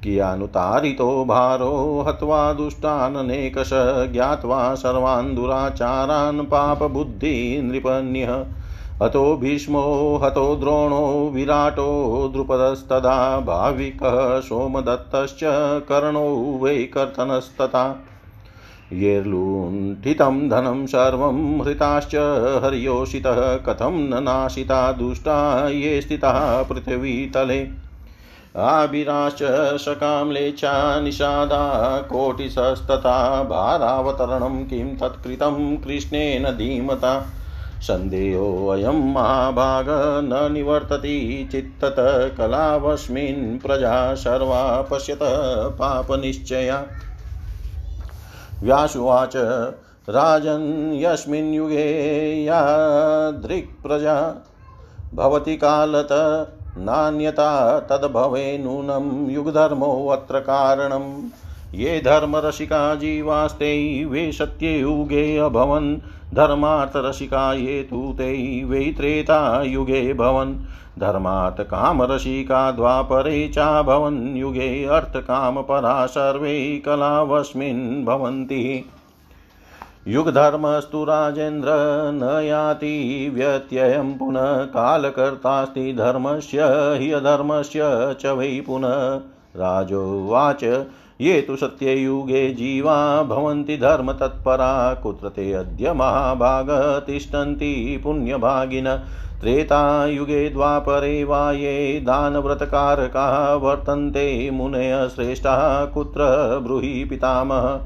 कियानुतारितो 0.03 1.25
भारो 1.25 2.05
हत्वा 2.07 2.53
दुष्टाननेकश 2.53 3.69
ज्ञात्वा 4.13 4.75
सर्वान् 4.75 5.35
दुराचारान् 5.35 6.41
पापबुद्धिनृपन्यः 6.41 8.45
हतो 9.03 9.37
भीष्मो, 9.37 10.19
हतो 10.23 10.55
द्रोणो, 10.55 11.31
विराटो, 11.33 12.29
द्रुपदस्तदा, 12.33 13.39
भाविकः, 13.39 14.39
सोमदत्तश्च, 14.39 15.39
कर्णो 15.89 16.59
वै 16.63 16.75
कर्तनस्तथा। 16.75 18.05
येर्लुण्ठितं 18.93 20.49
धनं 20.49 20.85
सर्वं 20.85 21.61
हृताश्च, 21.61 22.15
हर्योषितः 22.63 23.55
कथं 23.55 23.91
न 23.91 24.23
नाशिता 24.23 24.91
दुष्टा, 24.91 25.69
ये 25.69 26.01
स्थिताः 26.01 26.63
पृथिवीतले। 26.63 27.88
आभिराश्च 28.57 29.43
सकाम्लेच्छा 29.81 31.01
निषादा 31.01 31.97
कोटिशस्तथा 32.01 33.43
भारावतरणं 33.43 34.65
किं 34.65 34.97
तत्कृतं 34.97 35.77
कृष्णेन 35.77 36.43
धीमता। 36.43 37.33
सन्देहोऽयं 37.81 39.13
महाभाग 39.13 39.85
न 40.23 40.53
निवर्तति 40.53 41.49
चित्तत, 41.51 41.95
कलावस्मिन् 42.37 43.59
प्रजा 43.59 44.15
सर्वा 44.15 44.81
पश्यत 44.81 45.19
पापनिश्चया। 45.79 46.85
व्यासुवाच, 48.63 49.35
राजन् 50.09 50.93
यस्मिन् 50.93 51.55
युगे 51.55 52.05
यादृक्प्रजा 52.43 54.35
भवति 55.15 55.57
कालत 55.57 56.07
नान्यता 56.79 57.79
तद्भवे 57.79 58.57
नूनं 58.57 59.31
युगधर्मोऽत्र 59.31 60.39
कारणम् 60.39 61.29
ये 61.75 61.99
धर्मरसिका 61.99 62.95
जीवास्ते 62.95 64.05
वे 64.05 64.31
सत्ययुगे 64.31 65.37
अभवन्। 65.37 65.97
धर्मार्थरसिका 66.33 67.53
ये 67.53 67.83
तु 67.83 68.15
ते 68.17 68.63
वै 68.63 68.93
त्रेतायुगे 68.97 70.13
भवन्। 70.13 70.55
धर्मात् 70.99 71.61
कामरसिका 71.61 72.71
द्वापरे 72.71 73.47
चाभवन्। 73.47 74.37
युगे 74.37 74.85
अर्थकामपरा 74.85 76.05
सर्वे 76.05 76.83
कलावस्मिन् 76.85 78.05
भवन्ति। 78.05 78.85
युगधर्मस्तु 80.09 81.03
राजेन्द्र 81.03 81.69
न 82.13 82.45
याति 82.45 83.31
व्यत्ययं 83.35 84.17
पुनः 84.17 84.63
कालकर्तास्ति 84.63 85.93
धर्मस्य 85.93 86.57
हि 86.99 87.11
अधर्मस्य 87.11 87.79
च 88.21 88.25
वै 88.25 88.63
पुनः। 88.67 89.15
राजोवाच, 89.55 90.63
ये 91.21 91.41
तु 91.41 91.55
सत्ययुगे 91.55 92.49
जीवा 92.53 93.23
भवन्ति 93.23 93.77
धर्मतत्परा 93.77 94.93
कुत्र 94.93 95.29
ते 95.29 95.53
अद्य 95.53 95.93
महाभाग 95.93 96.67
तिष्ठन्ति 97.07 98.01
पुण्यभागिन। 98.03 98.95
त्रेतायुगे 99.41 100.49
द्वापरे 100.49 101.23
वा 101.23 101.51
ये 101.51 101.99
दानव्रतकारकाः 101.99 103.53
वर्तन्ते, 103.53 104.49
मुनय 104.51 105.09
श्रेष्ठाः, 105.15 105.85
कुत्र 105.85 106.19
ब्रूहि 106.63 107.05
पितामह। 107.09 107.81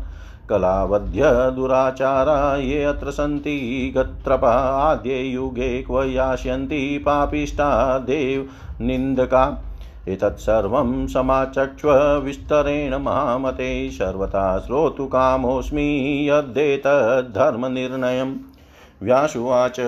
कलावध्य 0.49 1.51
दुराचारा 1.55 2.55
ये 2.55 2.83
अत्र 2.83 3.11
सन्ति, 3.11 3.93
गत्रपा 3.97 4.81
आद्ये 4.81 5.23
युगे 5.23 5.81
क्व 5.81 6.03
यास्यन्ति 6.03 6.97
पापिष्टा 6.97 7.99
देव 7.99 8.49
निन्दका। 8.81 9.63
एतत् 10.07 10.39
सर्वं 10.39 11.07
समाचक्ष्व 11.07 12.21
विस्तरेण 12.25 12.95
महामते, 12.95 13.91
सर्वथा 13.91 14.59
श्रोतु 14.59 15.05
कामोऽस्मि 15.05 16.27
यद्देतद्धर्मनिर्णयम् 16.29 18.35
व्यासुवाच 19.03 19.79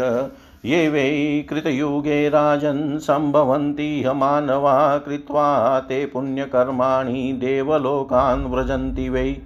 ये 0.65 0.89
वै 0.89 1.45
कृतयुगे 1.49 2.29
राजन् 2.29 2.99
सम्भवन्ति 2.99 4.03
मानवा 4.15 4.97
कृत्वा 4.97 5.79
ते 5.79 6.05
पुण्यकर्माणि 6.05 7.33
देवलोकान् 7.33 8.45
व्रजन्ति 8.45 9.09
वै। 9.09 9.37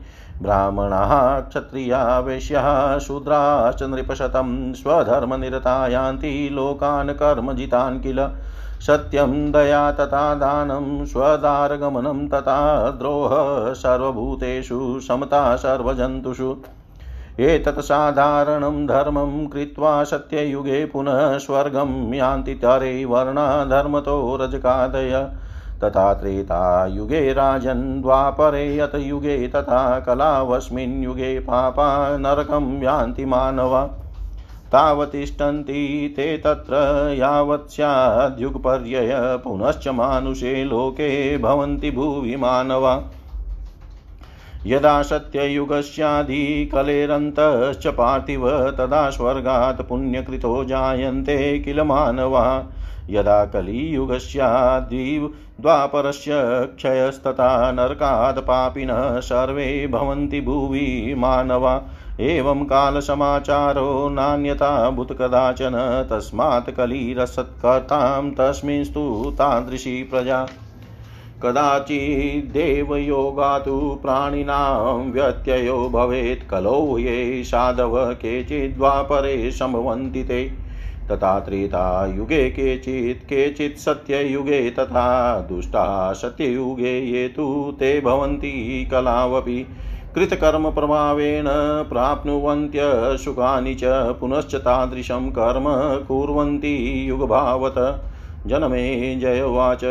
ब्राह्मणाः 0.42 1.40
क्षत्रिया 1.40 2.20
वैश्याः 2.20 3.00
शूद्राश्च 3.00 3.84
नृपशतं 3.84 4.74
स्वधर्मनिरता 4.74 5.88
यान्ति 5.88 6.50
लोकान् 6.52 7.10
कर्मजितान् 7.10 8.00
किल 8.00 8.30
सत्यं 8.82 9.52
दया 9.52 9.92
तथा 9.92 10.36
दानं 10.36 11.06
स्वदारगमनं 11.06 12.28
तथा 12.28 12.92
द्रोहः 12.92 13.74
सर्वभूतेषु 13.74 15.00
समता 15.00 15.56
सर्वजन्तुषु। 15.56 16.56
एतत् 17.40 17.80
साधारणं 17.80 18.88
धर्मं 18.88 19.48
कृत्वा 19.48 20.04
सत्ययुगे 20.04 20.86
पुनः 20.86 21.38
स्वर्गं 21.38 22.14
यान्ति 22.14 22.54
तरे 22.54 23.06
वर्णा 23.06 23.66
रजकादय। 24.42 25.30
तथा 25.84 26.14
त्रेतायुगे 26.14 27.34
राजन् 27.34 28.02
द्वापरे 28.02 28.78
यत 28.78 28.92
युगे 28.96 29.48
तथा 29.48 30.00
कलावस्मिन् 30.00 31.04
युगे 31.04 31.40
पापा 31.40 32.18
नरकं 32.18 32.84
यान्ति 32.84 33.26
मानवा। 33.26 33.90
तावतिष्ठन्ति 34.72 36.14
ते 36.16 36.38
तत्र 36.38 37.16
यावत् 37.20 37.70
स्याद्युगपर्यय 37.70 39.12
पुनश्च 39.16 39.88
मानुषे 39.88 40.64
लोके 40.64 41.38
भवन्ति 41.38 41.92
भुवि 41.92 42.36
मानवा। 42.36 43.04
यदा 44.66 45.02
सत्ययुगस्याधिकलेरन्तश्च 45.02 47.88
पार्थिव 47.88 48.72
तदा 48.72 49.10
स्वर्गात् 49.10 49.82
पुण्यकृतो 49.82 50.66
जायन्ते 50.66 51.60
किल 51.60 51.82
मानवा। 51.82 52.64
यदा 53.10 53.46
कलियुगस्याद्वीव 53.46 55.34
द्वापरस्य 55.62 56.32
क्षयस्तथा 56.78 57.72
नरकात् 57.72 58.40
पापिनः 58.40 59.20
सर्वे 59.20 59.88
भवन्ति 59.88 60.42
भुवि 60.42 61.16
मानवा। 61.18 61.82
एवं 62.20 62.64
कालसमाचारो 62.64 64.10
नान्यता 64.10 64.90
भूत 64.90 65.12
कदाचन 65.12 66.08
तस्मात् 66.10 66.70
कलिरसत्कर्तां 66.70 68.32
तस्मिंस्तु 68.32 69.32
तादृशी 69.34 70.04
प्रजा। 70.04 70.48
कदाचिद्देवयोगातु 71.44 74.00
प्राणिनां 74.02 75.12
व्यत्ययो 75.12 75.90
भवेत् 75.90 76.50
कलौ 76.50 76.98
ये 76.98 77.44
साधव 77.44 78.14
केचिद्वापरे 78.14 79.52
सम्भवन्ति 79.52 80.24
ते। 80.24 80.69
तथा 81.12 81.40
त्रेतायुगे 81.40 82.50
केचित् 82.50 83.24
केचित् 83.24 83.78
सत्ययुगे 83.78 84.70
तथा 84.70 85.40
दुष्टा 85.40 86.14
सत्ययुगे 86.14 87.00
ये 87.00 87.28
तु 87.28 87.74
ते 87.80 88.02
भवन्ति 88.02 88.88
कलावपि। 88.92 89.68
कृतकर्मप्रभावेण 90.16 91.46
प्राप्नुवन्त्यशुकानि 91.90 93.76
च 93.76 93.82
पुनश्च 94.20 94.56
तादृशं 94.56 95.30
कर्म 95.30 95.66
कुर्वन्ति 96.06 97.06
युगभावत। 97.10 98.04
जनमे 98.48 99.16
जय 99.16 99.42
उवाच 99.42 99.84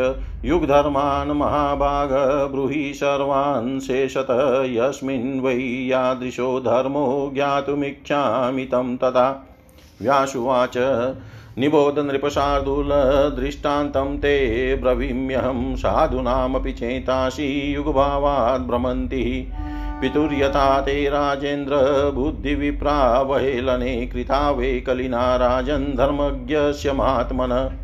युगधर्मान् 0.45 1.31
महाभाग 1.31 2.09
ब्रूहि 2.51 2.93
सर्वान् 2.95 3.79
शेषत। 3.79 4.27
यस्मिन् 4.69 5.41
वै 5.41 5.55
यादृशो 5.87 6.59
धर्मो 6.59 7.31
ज्ञातुमिच्छामि 7.33 8.65
तं 8.65 8.97
तथा 8.97 9.48
व्यासुवाच 10.01 10.77
निबोध 11.57 11.99
नृपशार्दूलदृष्टान्तं 11.99 14.17
ते 14.17 14.75
ब्रवीम्यहं। 14.75 15.75
साधूनामपि 15.75 16.71
चेतासि 16.71 17.75
युगभावात् 17.75 18.61
भ्रमन्ति। 18.61 19.51
पितुर्यथा 20.01 20.81
ते 20.81 21.09
राजेन्द्र, 21.09 22.11
बुद्धिविप्रावहेलने 22.15 24.05
कृता 24.05 24.51
वै 24.51 24.79
कलिना 24.79 25.35
राजन् 25.35 25.97
धर्मज्ञस्य 25.97 26.93
महात्मन 26.93 27.79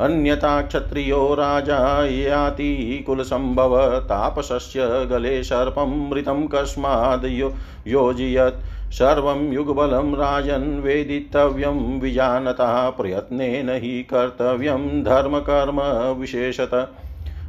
अन्यथा 0.00 0.62
क्षत्रियो 0.62 1.34
राजा 1.34 2.04
याति 2.04 3.04
कुलसम्भव 3.06 3.98
तापसस्य 3.98 5.06
गले 5.10 5.42
सर्पं 5.42 6.10
मृतं 6.10 6.46
कस्माद् 6.46 7.24
यो 7.24 7.54
योजयत्। 7.86 8.64
सर्वं 8.92 9.52
युगबलं 9.52 10.14
राजन् 10.14 10.80
वेदितव्यं 10.80 12.00
विजानतः 12.00 12.90
प्रयत्नेन 12.90 13.70
हि 13.70 14.02
कर्तव्यं 14.02 15.02
धर्मकर्म 15.02 15.80
विशेषत। 16.20 16.92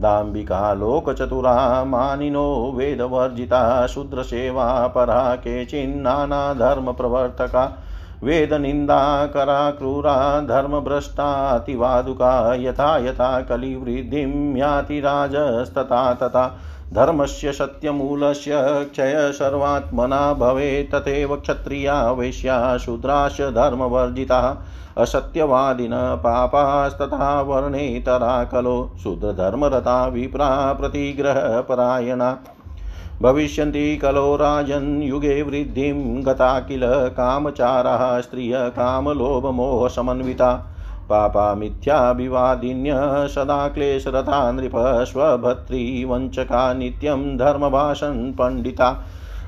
दाम्बिका 0.00 0.72
लोकचतुरा 0.72 1.84
मानिनो 1.84 2.72
वेदवर्जिता, 2.76 3.86
शूद्रसेवा 3.86 4.86
परा 4.86 5.34
केचिन्नानाधर्मप्रवर्तका 5.34 7.78
वेदनिन्दाकरा 8.22 9.70
क्रूरा 9.70 10.40
धर्मभ्रष्टातिवादुका 10.40 12.54
यथा 12.54 12.98
यथा 12.98 13.40
कलिवृद्धिं 13.40 14.56
याति 14.56 15.00
राजस्तथा 15.00 16.14
तथा। 16.14 16.58
धर्मस्य 16.94 17.52
सत्यमूलस्य 17.52 18.50
क्षय 18.92 19.32
सर्वात्मना 19.34 20.34
भवेत्, 20.34 20.94
तथैव 20.94 21.36
क्षत्रिया 21.36 22.10
वैश्या 22.10 22.78
शूद्राश्च 22.78 23.40
धर्मवर्जिताः। 23.40 24.54
असत्यवादिन 25.02 25.90
पापास्तथा 25.94 27.42
वर्णेतरा 27.42 28.44
कलो 28.44 28.90
शूद्रधर्मरता 29.04 30.06
विप्रा 30.06 30.72
प्रतिग्रहपरायणा। 30.72 32.38
भविष्यन्ति 33.22 33.96
कलो 33.96 34.36
राजन् 34.36 35.02
युगे 35.02 35.42
वृद्धिं 35.42 36.26
गता 36.26 36.60
किल 36.60 36.80
कामचाराः, 37.08 38.20
स्त्रिय 38.20 38.72
पापा 41.10 41.54
मिथ्याभिवादिन्य 41.54 42.92
सदा 43.34 43.68
क्लेशरता 43.68 44.52
नृप 44.52 44.72
स्वभर्तृवञ्चका 44.76 46.72
नित्यं 46.74 47.36
धर्मभाषन् 47.36 48.32
पण्डिता। 48.32 48.90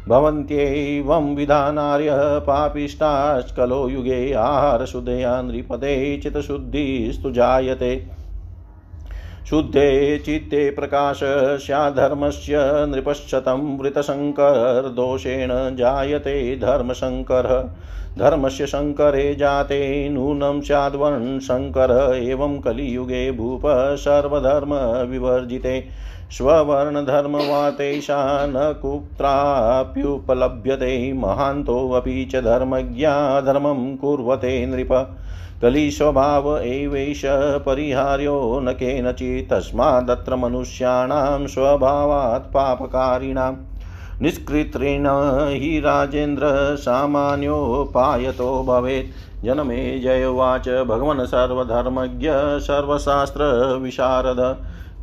भवन्त्येवं 0.09 1.35
विधानार्य 1.35 2.11
पापिष्टाश्कलो 2.47 3.89
युगे 3.89 4.33
आहारशुद्धया 4.33 5.43
नृपते 5.43 6.17
चित्तशुद्धिस्तु 6.17 7.31
जायते। 7.31 8.22
शुद्धे 9.51 10.19
चित्ते 10.19 10.71
प्रकाश 10.71 11.21
स्याद्धर्मस्य 11.63 12.59
नृपश्शतं 12.61 13.79
वृतशङ्करदोषेण 13.79 15.49
जायते 15.53 16.57
धर्मशङ्करः। 16.57 17.65
धर्मस्य 18.19 18.67
शङ्करे 18.67 19.35
जाते 19.35 20.09
नूनं 20.09 20.61
स्याद्वर्णशङ्कर 20.61 22.17
एवं 22.17 22.61
कलियुगे 22.61 23.33
भूप 23.33 23.63
सर्वधर्मविवर्जिते 23.95 25.85
स्ववर्णधर्मवातेषा 26.31 28.47
न 28.47 28.75
कुत्राप्युपलभ्यते, 28.83 31.13
महान्तोऽपि 31.13 32.29
च 32.33 32.37
धर्मज्ञा 32.37 33.41
धर्मं 33.41 33.97
कुर्वते 33.97 34.67
नृप। 34.67 35.19
कलिस्वभाव 35.63 36.57
एवैष 36.59 37.23
परिहार्यो 37.67 38.61
न 38.61 38.73
केनचित् 38.73 39.51
तस्मादत्र 39.51 40.37
मनुष्याणां 40.37 41.47
स्वभावात् 41.47 42.53
पापकारिणां। 42.55 43.53
निष्कृत्रेण 44.23 45.07
हि 45.51 45.81
राजेन्द्र 45.81 46.77
सामान्योपायतो 46.77 48.65
भवेत्। 48.65 49.45
जनमे 49.45 49.99
जय 49.99 50.27
उवाच, 50.27 50.69
भगवन् 50.69 51.27
सर्वधर्मज्ञ 51.27 52.31
सर्वशास्त्रविशारद 52.61 54.43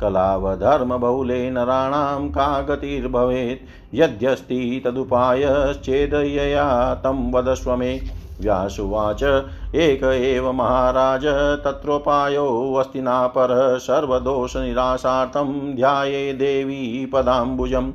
कलावधर्मबहुले 0.00 1.50
नराणां 1.50 2.28
का 2.28 2.60
गतिर्भवेत् 2.60 3.94
यद्यस्ति 3.94 4.82
तदुपायश्चेदयया 4.84 6.68
तं 6.94 7.30
वदस्व 7.32 7.76
मे 7.76 8.19
व्यासुवाच। 8.40 9.22
एक 9.74 10.02
एव 10.04 10.52
महाराज 10.52 11.26
तत्रोपायोऽस्ति 11.64 13.00
नापरः। 13.00 13.78
सर्वदोषनिरासार्थं 13.78 15.74
ध्याये 15.74 16.32
देवी 16.32 17.10
पदाम्बुजम्। 17.12 17.92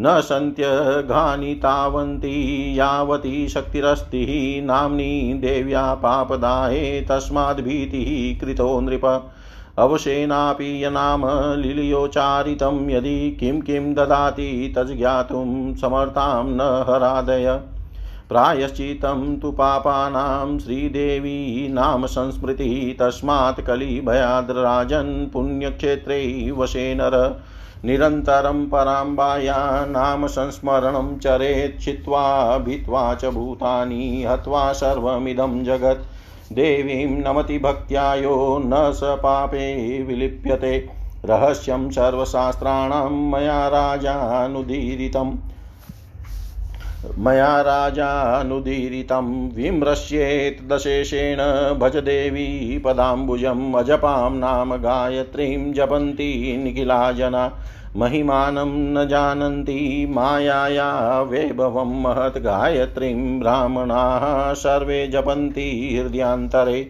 न 0.00 0.20
सन्त्यघानि 0.20 1.54
तावन्ति, 1.54 2.74
यावती 2.78 3.48
शक्तिरस्ति। 3.48 4.60
नाम्नी 4.64 5.34
देव्या 5.34 5.94
पापदाये 5.94 7.06
तस्माद्भीतिः 7.10 8.46
कृतो 8.46 8.80
नृप। 8.80 9.30
अवशेनापि 9.78 10.84
यनाम 10.84 11.22
लिलियोच्चारितं 11.60 12.90
यदि 12.90 13.36
किं 13.40 13.60
किं 13.60 13.94
ददाति, 13.94 14.74
तज्ज्ञातुं 14.78 15.74
समर्थां 15.74 16.44
न 16.46 16.60
हरादय। 16.60 17.60
प्रायश्चितं 18.28 19.38
तु 19.38 19.50
पापानां 19.50 20.58
श्रीदेवी 20.58 21.68
नाम 21.68 22.06
संस्मृतिः, 22.06 23.06
तस्मात् 23.06 23.60
कलिभयाद्राजन् 23.60 25.32
पुण्यक्षेत्रे 25.32 26.50
वशे 26.50 26.94
नर। 26.94 27.42
निरन्तरं 27.84 28.68
पराम्बाया 28.68 29.84
नाम 29.84 30.26
संस्मरणं 30.26 31.18
चरेत् 31.18 31.82
छित्त्वा 31.82 32.58
भित्त्वा 32.58 33.14
च 33.14 33.24
भूतानि 33.24 34.24
हत्वा 34.28 34.72
सर्वमिदं 34.72 35.64
जगत्। 35.64 36.06
देवीं 36.52 37.06
नमति 37.06 37.58
भक्त्यायो 37.58 38.62
न 38.64 38.92
स 38.92 39.00
पापे 39.02 40.02
विलिप्यते। 40.02 40.88
रहस्यं 41.24 41.90
सर्वशास्त्राणां 41.90 43.10
मया 43.10 43.68
राजानुदीरितम्। 43.68 45.47
मया 47.18 47.60
राजानुदीरितं 47.60 49.48
विमृश्येत् 49.48 50.68
दशेषेण 50.68 51.38
भज 51.78 51.96
देवी 51.96 52.78
पदाम्बुजम् 52.78 53.74
अजपां 53.74 54.32
नाम 54.32 54.76
गायत्रीं 54.76 55.72
जपन्ति 55.72 56.56
निखिला 56.64 57.12
जना 57.12 57.52
महिमानं 57.96 58.72
न 58.92 59.08
जानन्ति 59.08 60.06
मायाया 60.10 61.20
वैभवं 61.22 62.02
महत् 62.02 62.38
गायत्रीं 62.38 63.40
ब्राह्मणाः 63.40 64.54
सर्वे 64.54 65.06
जपन्ति 65.06 65.98
हृदयान्तरे। 66.02 66.88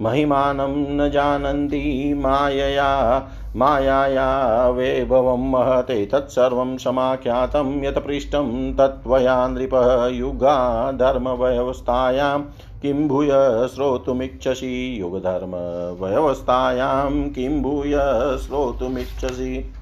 महिमानं 0.00 0.96
न 0.96 1.10
जानन्ति 1.10 2.14
मायया, 2.16 3.28
मायाया 3.56 4.68
वैभवं 4.68 5.50
महते, 5.50 6.06
तत्सर्वं 6.06 6.76
समाख्यातं 6.76 7.84
यत् 7.84 7.98
पृष्टं 7.98 8.76
तत्त्वया 8.76 9.48
नृपः 9.48 10.06
युगा 10.06 10.92
धर्मव्यवस्थायां 10.92 12.40
किं 12.82 13.08
भूय 13.08 13.28
श्रोतुमिच्छसि 13.74 15.00
युगधर्मव्यवस्थायां, 15.00 17.30
किं 17.30 17.62
भूय 17.62 17.92
श्रोतुमिच्छसि। 18.38 19.74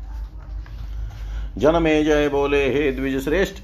जनमे 1.59 2.05
जय 2.05 2.29
बोले, 2.29 2.73
हे 2.73 2.93
द्विज 2.93 3.25
श्रेष्ठ 3.25 3.55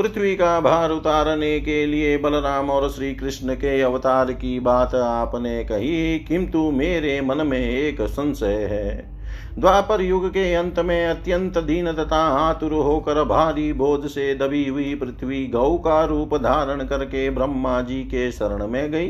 पृथ्वी 0.00 0.34
का 0.36 0.60
भार 0.60 0.90
उतारने 0.90 1.60
के 1.60 1.84
लिए 1.86 2.16
बलराम 2.18 2.70
और 2.70 2.88
श्री 2.90 3.14
कृष्ण 3.14 3.54
के 3.54 3.80
अवतार 3.80 4.32
की 4.32 4.60
बात 4.60 4.94
आपने 4.94 5.64
कही, 5.64 6.18
किंतु 6.18 6.70
मेरे 6.70 7.20
मन 7.20 7.46
में 7.46 7.58
एक 7.58 8.00
संशय 8.02 8.68
है। 8.70 9.20
द्वापर 9.58 10.00
युग 10.00 10.28
के 10.28 10.54
अंत 10.54 10.78
में 10.78 11.06
अत्यंत 11.06 11.58
दीन 11.58 11.92
तथा 11.92 12.22
आतुर 12.38 12.72
होकर 12.72 13.24
भारी 13.24 13.72
बोध 13.72 14.06
से 14.06 14.34
दबी 14.34 14.66
हुई 14.68 14.94
पृथ्वी 14.94 15.46
गौ 15.46 15.76
का 15.76 16.04
रूप 16.04 16.34
धारण 16.36 16.84
करके 16.84 17.30
ब्रह्मा 17.30 17.80
जी 17.80 18.02
के 18.04 18.30
शरण 18.32 18.66
में 18.66 18.90
गई। 18.92 19.08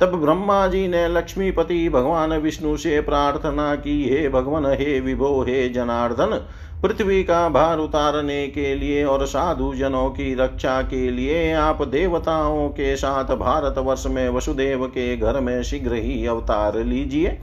तब 0.00 0.12
ब्रह्मा 0.14 0.66
जी 0.66 0.86
ने 0.88 1.08
लक्ष्मीपति 1.08 1.88
भगवान 1.88 2.32
विष्णु 2.32 2.76
से 2.76 3.00
प्रार्थना 3.00 3.74
की, 3.74 4.02
हे 4.08 4.28
भगवान, 4.28 4.66
हे 4.66 5.00
विभो, 5.00 5.42
हे 5.42 5.68
जनार्दन 5.68 6.40
पृथ्वी 6.82 7.22
का 7.24 7.48
भार 7.48 7.78
उतारने 7.78 8.46
के 8.46 8.74
लिए 8.74 9.04
और 9.04 9.26
साधु 9.26 9.74
जनों 9.74 10.10
की 10.10 10.34
रक्षा 10.34 10.82
के 10.82 11.10
लिए 11.10 11.52
आप 11.52 11.82
देवताओं 11.82 12.68
के 12.68 12.96
साथ 12.96 13.24
भारत 13.24 13.78
वर्ष 13.78 14.06
में 14.06 14.28
वसुदेव 14.28 14.86
के 14.86 15.16
घर 15.16 15.40
में 15.40 15.62
शीघ्र 15.62 15.94
ही 15.94 16.26
अवतार 16.26 16.76
लीजिए। 16.76 17.38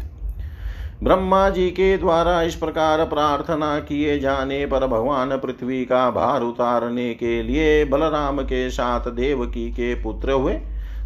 ब्रह्मा 1.03 1.49
जी 1.49 1.69
के 1.69 1.97
द्वारा 1.97 2.41
इस 2.41 2.55
प्रकार 2.55 3.05
प्रार्थना 3.05 3.79
किए 3.79 4.19
जाने 4.19 4.65
पर 4.65 4.87
भगवान 4.87 5.37
पृथ्वी 5.37 5.85
का 5.85 6.09
भार 6.11 6.41
उतारने 6.41 7.13
के 7.13 7.43
लिए 7.43 7.85
बलराम 7.85 8.39
के 8.39 8.69
साथ 8.69 9.01
देवकी 9.01 9.69
के 9.71 9.93
पुत्र 9.95 10.31
हुए। 10.31 10.53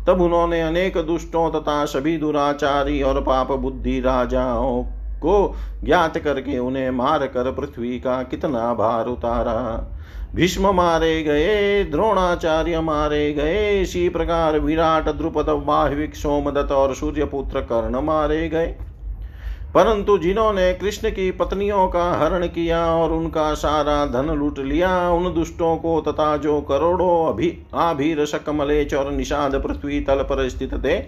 तब 0.08 0.22
उन्होंने 0.22 0.62
अनेक 0.62 0.98
दुष्टों 0.98 1.52
तथा 1.52 1.86
सभी 1.86 2.18
दुराचारी 2.18 3.02
और 3.02 3.22
पाप 3.22 3.52
बुद्धि 3.52 4.00
राजाओं 4.00 4.99
को 5.20 5.56
ज्ञात 5.84 6.18
करके 6.18 6.58
उन्हें 6.58 6.92
मार 6.92 7.28
कर 7.28 7.52
पृथ्वी 7.52 8.00
का 8.00 8.24
कितना 8.24 8.74
भार 8.74 9.06
उतारा। 9.06 9.90
भीष्म 10.36 10.76
मारे 10.76 11.24
गए, 11.24 11.84
द्रोणाचार्य 11.84 12.80
मारे 12.80 13.34
गए, 13.34 13.82
इसी 13.82 14.10
प्रकार 14.10 14.60
विराट, 14.60 15.10
द्रुपद 15.10 15.46
वाहिक 15.50 16.16
सोमदत्त 16.16 16.72
और 16.72 16.96
सूर्यपुत्र 16.96 17.62
कर्ण 17.62 18.02
मारे 18.02 18.50
गए। 18.50 18.76
परंतु 19.76 20.18
जिन्होंने 20.18 20.74
कृष्ण 20.74 21.10
की 21.10 21.32
पत्नियों 21.32 21.88
का 21.88 22.12
हरण 22.12 22.48
किया 22.48 22.86
और 22.96 23.12
उनका 23.12 23.54
सारा 23.54 24.06
धन 24.06 24.30
लूट 24.30 24.60
लिया, 24.60 25.10
उन 25.10 25.34
दुष्टों 25.34 25.78
को 25.78 26.02
तथा 26.02 26.38
जो 26.38 26.62
करोड़ों 26.62 27.34
अभी 27.34 27.58
आभीर 27.76 28.26
शकमलेच 28.26 28.94
और 28.94 29.12
निषाद 29.12 29.56
पृथ्वी 29.56 30.02
तल 30.02 30.16
पर 30.16 30.50
स्थित 30.50 30.86
थे, 30.86 31.04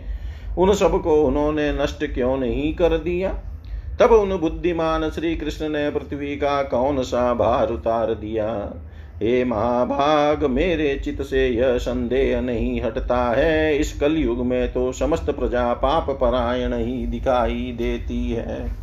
उन 0.57 0.73
सबको 0.73 1.23
उन्होंने 1.23 1.73
नष्ट 1.73 2.13
क्यों 2.13 2.37
नहीं 2.37 2.75
कर 2.75 2.97
दिया? 2.97 3.50
तब 3.99 4.11
उन 4.11 4.37
बुद्धिमान 4.37 5.09
श्री 5.09 5.35
कृष्ण 5.35 5.69
ने 5.69 5.89
पृथ्वी 5.89 6.35
का 6.35 6.63
कौन 6.63 7.03
सा 7.03 7.33
भार 7.33 7.69
उतार 7.69 8.13
दिया? 8.13 8.73
हे 9.21 9.45
महाभाग, 9.45 10.45
मेरे 10.45 11.01
चित 11.03 11.21
से 11.21 11.47
यह 11.47 11.77
संदेह 11.77 12.41
नहीं 12.41 12.81
हटता 12.81 13.33
है। 13.37 13.77
इस 13.77 13.99
कलयुग 13.99 14.45
में 14.45 14.73
तो 14.73 14.91
समस्त 14.91 15.29
प्रजा 15.29 15.73
पाप 15.73 16.09
परायण 16.09 16.73
ही 16.73 17.07
दिखाई 17.07 17.75
देती 17.77 18.31
है। 18.31 18.75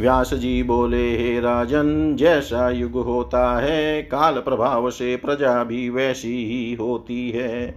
व्यास 0.00 0.34
जी 0.34 0.62
बोले, 0.62 1.16
हे 1.16 1.40
राजन, 1.40 2.16
जैसा 2.16 2.70
युग 2.70 2.92
होता 2.92 3.60
है, 3.60 4.02
काल 4.02 4.34
प्रभाव 4.34 4.90
से 4.90 5.16
प्रजा 5.16 5.64
भी 5.64 5.88
वैसी 5.88 6.46
ही 6.46 6.74
होती 6.74 7.30
है। 7.30 7.74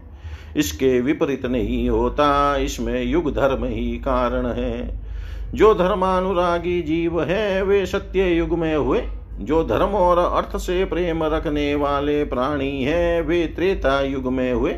इसके 0.57 1.01
विपरीत 1.01 1.45
नहीं 1.45 1.89
होता, 1.89 2.57
इसमें 2.57 3.03
युग 3.03 3.33
धर्म 3.33 3.65
ही 3.65 3.97
कारण 3.97 4.45
है। 4.47 5.00
जो 5.53 5.73
धर्मानुरागी 5.73 6.81
जीव 6.81 7.23
है, 7.23 7.63
वे 7.63 7.85
सत्य 7.85 8.29
युग 8.29 8.59
में 8.59 8.75
हुए। 8.75 9.03
जो 9.39 9.63
धर्म 9.63 9.89
और 9.89 10.17
अर्थ 10.17 10.57
से 10.57 10.85
प्रेम 10.85 11.23
रखने 11.23 11.75
वाले 11.75 12.23
प्राणी 12.23 12.83
हैं, 12.83 13.21
वे 13.21 13.47
त्रेता 13.47 14.01
युग 14.01 14.33
में 14.33 14.53
हुए। 14.53 14.75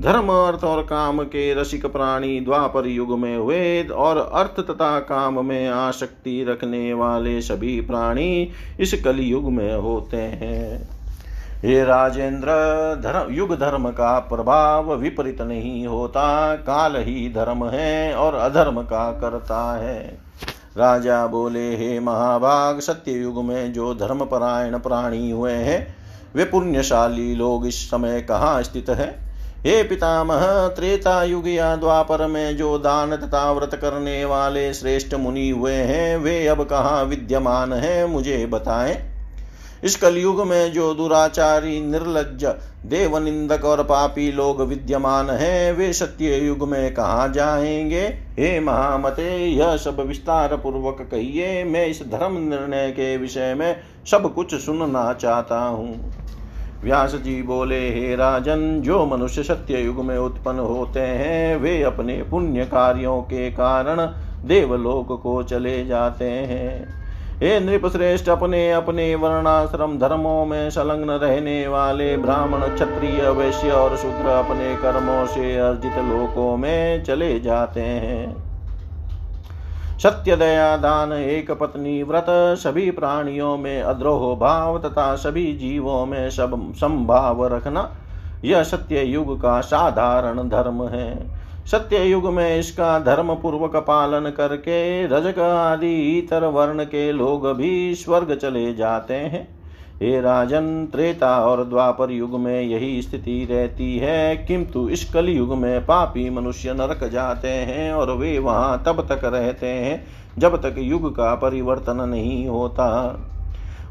धर्म, 0.00 0.28
अर्थ 0.28 0.64
और 0.64 0.82
काम 0.82 1.22
के 1.22 1.54
रसिक 1.54 1.86
प्राणी 1.86 2.40
द्वापर 2.40 2.86
युग 2.86 3.18
में 3.18 3.36
हुए 3.36 3.82
और 3.82 4.16
अर्थ 4.16 4.66
तथा 4.66 5.00
काम 5.00 5.46
में 5.46 5.68
आसक्ति 5.68 6.44
रखने 6.48 6.94
वाले 6.94 7.40
सभी 7.40 7.80
प्राणी 7.80 8.48
इस 8.80 9.02
कलयुग 9.04 9.52
में 9.52 9.76
होते 9.76 10.16
हैं। 10.16 11.01
हे 11.64 11.84
राजेंद्र, 11.84 12.46
धर्म, 13.04 13.34
युग 13.34 13.60
धर्म 13.60 13.88
का 13.88 14.18
प्रभाव 14.18 14.94
विपरीत 14.94 15.42
नहीं 15.42 15.86
होता। 15.86 16.54
काल 16.54 16.96
ही 16.96 17.32
धर्म 17.34 17.68
है 17.68 18.14
और 18.14 18.34
अधर्म 18.34 18.82
का 18.82 19.12
करता 19.12 19.78
है। 19.78 20.18
राजा 20.76 21.26
बोले, 21.26 21.76
हे 21.76 22.00
महाभाग 22.00 22.80
सत्य 22.80 23.12
युग 23.12 23.44
में 23.44 23.72
जो 23.72 23.94
धर्मपरायण 23.94 24.78
प्राणी 24.78 25.30
हुए 25.30 25.52
हैं, 25.52 25.94
वे 26.36 26.44
पुण्यशाली 26.44 27.34
लोग 27.34 27.66
इस 27.66 27.90
समय 27.90 28.20
कहाँ 28.20 28.62
स्थित 28.62 28.90
है? 28.90 29.34
हे 29.60 29.82
पितामह, 29.82 30.68
त्रेता 30.68 31.22
युग 31.22 31.48
या 31.48 31.76
द्वापर 31.76 32.26
में 32.26 32.56
जो 32.56 32.78
दान 32.78 33.16
तथा 33.16 33.52
व्रत 33.52 33.74
करने 33.74 34.24
वाले 34.24 34.74
श्रेष्ठ 34.74 35.14
मुनि 35.14 35.50
हुए 35.50 35.74
हैं, 35.74 36.16
वे 36.16 36.46
अब 36.46 36.64
कहाँ 36.64 37.04
विद्यमान 37.04 37.72
है, 37.72 38.06
मुझे 38.06 38.46
बताएँ? 38.46 39.11
इस 39.84 39.96
कलयुग 39.96 40.46
में 40.46 40.72
जो 40.72 40.94
दुराचारी 40.94 41.80
निर्लज 41.80 42.44
देव 42.86 43.18
निंदक 43.18 43.64
और 43.64 43.82
पापी 43.82 44.32
लोग 44.32 44.62
विद्यमान 44.62 45.30
हैं, 45.30 45.72
वे 45.72 45.92
सत्य 45.92 46.36
युग 46.36 46.68
में 46.68 46.94
कहा 46.94 47.28
जाएँगे? 47.28 48.00
हे 48.38 48.60
महामते, 48.60 49.46
यह 49.46 49.76
सब 49.76 50.00
विस्तार 50.00 50.56
पूर्वक 50.56 51.08
कहिए। 51.10 51.64
मैं 51.64 51.86
इस 51.86 52.02
धर्म 52.02 52.48
निर्णय 52.48 52.90
के 52.90 53.16
विषय 53.16 53.54
में 53.54 53.76
सब 54.10 54.34
कुछ 54.34 54.54
सुनना 54.54 55.12
चाहता 55.12 55.60
हूँ। 55.60 56.12
व्यास 56.84 57.14
जी 57.14 57.42
बोले, 57.42 57.90
हे 57.90 58.16
राजन, 58.16 58.80
जो 58.80 59.06
मनुष्य 59.06 59.42
सत्य 59.42 59.80
युग 59.80 60.04
में 60.04 60.18
उत्पन्न 60.18 60.58
होते 60.58 61.00
हैं, 61.00 61.56
वे 61.56 61.82
अपने 61.82 62.22
पुण्य 62.22 62.64
कार्यों 62.64 63.22
के 63.22 63.50
कारण 63.50 63.96
देवलोक 64.48 65.22
को 65.22 65.42
चले 65.42 65.86
जाते 65.86 66.24
हैं। 66.24 67.01
हे 67.32 67.58
नृप 67.60 67.86
श्रेष्ठ 67.86 68.28
अपने 68.28 68.70
अपने 68.72 69.14
वर्णाश्रम 69.14 69.98
धर्मों 69.98 70.44
में 70.46 70.70
संलग्न 70.70 71.10
रहने 71.10 71.66
वाले 71.68 72.16
ब्राह्मण, 72.16 72.60
क्षत्रिय, 72.60 73.28
वैश्य 73.30 73.70
और 73.70 73.96
शूद्र 73.96 74.28
अपने 74.28 74.76
कर्मों 74.76 75.26
से 75.26 75.56
अर्जित 75.56 75.98
लोकों 75.98 76.56
में 76.56 77.04
चले 77.04 77.40
जाते 77.40 77.80
हैं। 77.80 78.52
सत्य 79.98 80.36
दया 80.36 80.76
दान, 80.76 81.12
एक 81.12 81.50
पत्नी 81.50 82.02
व्रत, 82.02 82.26
सभी 82.58 82.90
प्राणियों 82.90 83.56
में 83.58 83.82
अद्रोह 83.82 84.34
भाव 84.36 84.78
तथा 84.78 85.14
सभी 85.16 85.52
जीवों 85.52 86.06
में 86.06 86.30
सब 86.30 86.72
संभाव 86.74 87.46
रखना, 87.46 87.90
यह 88.44 88.62
सत्य 88.62 89.02
युग 89.02 89.40
का 89.40 89.60
साधारण 89.60 90.48
धर्म 90.48 90.88
है। 90.88 91.41
सत्य 91.66 92.04
युग 92.04 92.26
में 92.26 92.58
इसका 92.58 92.98
धर्म 92.98 93.34
पूर्वक 93.34 93.76
पालन 93.76 94.30
करके 94.30 95.06
रजक 95.06 95.38
आदि 95.38 96.18
इतर 96.18 96.44
वर्ण 96.44 96.84
के 96.84 97.12
लोग 97.12 97.52
भी 97.56 97.94
स्वर्ग 97.94 98.34
चले 98.34 98.74
जाते 98.74 99.14
हैं। 99.14 99.62
हे 100.02 100.20
राजन, 100.20 100.86
त्रेता 100.86 101.46
और 101.46 101.64
द्वापर 101.64 102.10
युग 102.10 102.40
में 102.40 102.62
यही 102.62 103.02
स्थिति 103.02 103.48
रहती 103.50 103.98
है। 103.98 104.36
किंतु 104.36 104.88
इस 104.88 105.12
कल 105.12 105.28
युग 105.28 105.56
में 105.56 105.86
पापी 105.86 106.30
मनुष्य 106.30 106.72
नरक 106.72 107.04
जाते 107.04 107.48
हैं 107.48 107.92
और 107.92 108.12
वे 108.12 108.38
वहाँ 108.38 108.82
तब 108.86 109.06
तक 109.08 109.24
रहते 109.24 109.66
हैं 109.66 110.04
जब 110.38 110.56
तक 110.62 110.74
युग 110.78 111.16
का 111.16 111.34
परिवर्तन 111.34 112.08
नहीं 112.08 112.48
होता। 112.48 112.88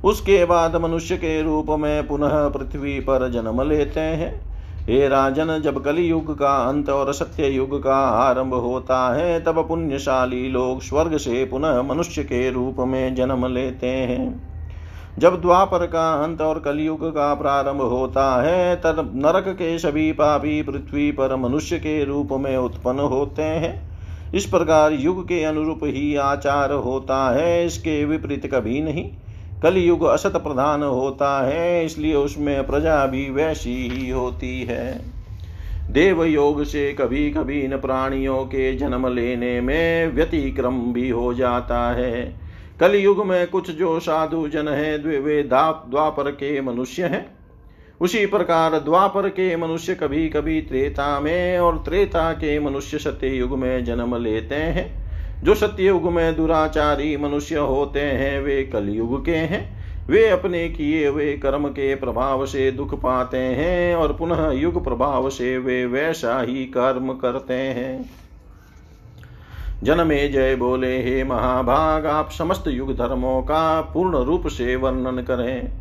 उसके 0.04 0.46
बाद 0.46 0.76
मनुष्य 0.76 1.18
के 1.18 1.42
रूप 1.44 1.68
में 1.70 2.08
पुनः 2.08 2.50
पृथ्वी 2.50 3.00
पर 3.00 3.30
जन्म 3.32 3.62
लेते 3.62 4.00
हैं। 4.00 4.51
हे 4.90 5.08
राजन, 5.08 5.62
जब 5.64 5.84
कलि 5.84 6.12
युग 6.12 6.40
का 6.40 6.56
अंत 6.70 6.90
और 6.90 7.14
सत्य 7.14 7.48
युग 7.48 7.84
का 7.84 7.96
आरंभ 7.96 8.54
होता 8.54 9.14
है, 9.16 9.44
तब 9.44 9.68
पुण्यशाली 9.68 10.50
लोग 10.50 10.82
स्वर्ग 10.82 11.18
से 11.18 11.46
पुनः 11.46 11.82
मनुष्य 11.82 12.24
के 12.24 12.52
रूप 12.52 12.76
में 12.80 13.16
जन्म 13.16 13.46
लेते 13.46 13.88
हैं। 13.88 14.52
जब 15.20 15.42
द्वापर 15.42 15.86
का 15.86 16.24
अंत 16.24 16.42
और 16.42 16.60
कलयुग 16.60 17.10
का 17.10 17.34
प्रारंभ 17.34 17.82
होता 17.82 18.42
है, 18.42 18.76
तब 18.76 19.12
नरक 19.16 19.48
के 19.48 19.80
सभी 19.80 20.12
पापी 20.12 20.62
पृथ्वी 20.62 21.12
पर 21.12 21.36
मनुष्य 21.36 21.78
के 21.78 22.04
रूप 22.04 22.30
में 22.32 22.58
उत्पन्न 22.58 23.00
होते 23.00 23.42
हैं। 23.42 23.92
इस 24.34 24.46
प्रकार 24.46 24.94
युग 24.94 25.24
के 25.24 25.44
अनुरूप 25.44 25.80
ही 25.84 26.16
आचार 26.16 26.74
होता 26.74 27.30
है, 27.32 27.66
इसके 27.66 28.06
विपरीत 28.06 28.52
कभी 28.54 28.82
नहीं। 28.82 29.10
कलयुग 29.64 30.04
असत 30.04 30.36
प्रधान 30.36 30.84
होता 30.84 31.46
है, 31.48 31.86
इसलिए 31.86 32.14
उसमें 32.16 32.68
प्रजा 32.68 33.06
भी 33.06 33.30
वैसी 33.30 33.76
ही 33.90 34.10
होती 34.10 34.62
है। 34.64 35.02
देव 35.92 36.24
योग 36.24 36.64
से 36.64 36.92
कभी 36.94 37.30
कभी 37.32 37.60
इन 37.62 37.78
प्राणियों 37.78 38.44
के 38.46 38.76
जन्म 38.76 39.08
लेने 39.08 39.62
में 39.62 40.14
व्यतिक्रम 40.14 40.80
भी 40.94 41.10
हो 41.10 41.34
जाता 41.34 41.92
है। 41.92 42.40
कलयुग 42.80 43.26
में 43.26 43.48
कुछ 43.48 43.72
जो 43.72 44.00
साधु 44.00 44.48
जन 44.48 44.68
है, 44.68 44.98
वे 44.98 45.44
द्वापर 45.44 46.32
के 46.32 46.62
मनुष्य 46.62 47.04
हैं। 47.04 47.26
उसी 48.02 48.26
प्रकार 48.26 48.80
द्वापर 48.80 49.30
के 49.30 49.56
मनुष्य 49.56 49.96
कभी 49.96 50.30
कभी 50.30 50.62
त्रेता 50.62 51.20
में 51.20 51.60
और 51.60 51.78
त्रेता 51.86 52.32
के 52.34 52.60
मनुष्य 52.60 52.98
सत्य 52.98 53.28
युग 53.28 53.58
में 53.60 53.84
जन्म 53.86 54.16
लेते 54.16 54.56
हैं। 54.56 55.01
जो 55.44 55.56
सत्य 55.56 55.84
युग 55.84 56.12
में 56.12 56.36
दुराचारी 56.36 57.18
मनुष्य 57.18 57.56
होते 57.56 58.00
हैं, 58.00 58.42
वे 58.42 58.64
कलयुग 58.64 59.26
के 59.26 59.36
हैं। 59.36 59.82
वे 60.08 60.30
अपने 60.30 60.70
किए 60.70 61.08
हुए 61.08 61.38
कर्म 61.38 61.68
के 61.68 61.96
प्रभाव 61.96 62.46
से 62.46 62.72
दुख 62.72 62.96
पाते 62.96 63.38
हैं 63.38 63.96
और 63.96 64.14
पुनः 64.14 64.52
युग 64.52 64.84
प्रभाव 64.84 65.30
से 65.30 65.58
वे 65.58 65.86
वैसा 65.86 66.42
ही 66.42 66.66
कर्म 66.66 67.14
करते 67.14 67.54
हैं। 67.54 68.10
जनमे 69.84 70.28
जय 70.28 70.56
बोले, 70.56 71.04
हे 71.04 71.24
महाभाग, 71.24 72.06
आप 72.06 72.32
समस्त 72.32 72.64
युग 72.68 72.98
धर्मों 72.98 73.42
का 73.42 73.82
पूर्ण 73.82 74.18
रूप 74.18 74.48
से 74.48 74.76
वर्णन 74.76 75.22
करें। 75.22 75.72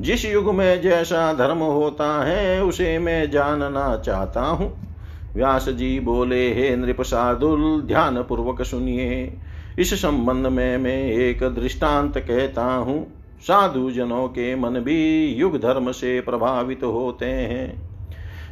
जिस 0.00 0.24
युग 0.24 0.54
में 0.54 0.82
जैसा 0.82 1.32
धर्म 1.32 1.58
होता 1.58 2.24
है, 2.24 2.62
उसे 2.62 2.98
मैं 2.98 3.30
जानना 3.30 3.96
चाहता 3.96 4.42
हूँ। 4.42 4.91
व्यास 5.34 5.68
जी 5.68 6.00
बोले, 6.00 6.54
हे 6.54 6.76
नृप 6.76 7.02
साधुल 7.02 7.82
ध्यान 7.82 8.22
पूर्वक 8.22 8.62
सुनिए। 8.62 9.38
इस 9.78 9.94
संबंध 9.94 10.46
में 10.46 10.78
मैं 10.78 11.02
एक 11.04 11.42
दृष्टांत 11.42 12.18
कहता 12.18 12.64
हूँ। 12.64 13.06
साधु 13.40 13.90
जनों 13.90 14.28
के 14.28 14.54
मन 14.54 14.70
भी 14.70 15.26
युग 15.26 15.56
धर्म 15.60 15.90
से 15.92 16.20
प्रभावित 16.20 16.82
होते 16.84 17.26
हैं। 17.26 17.92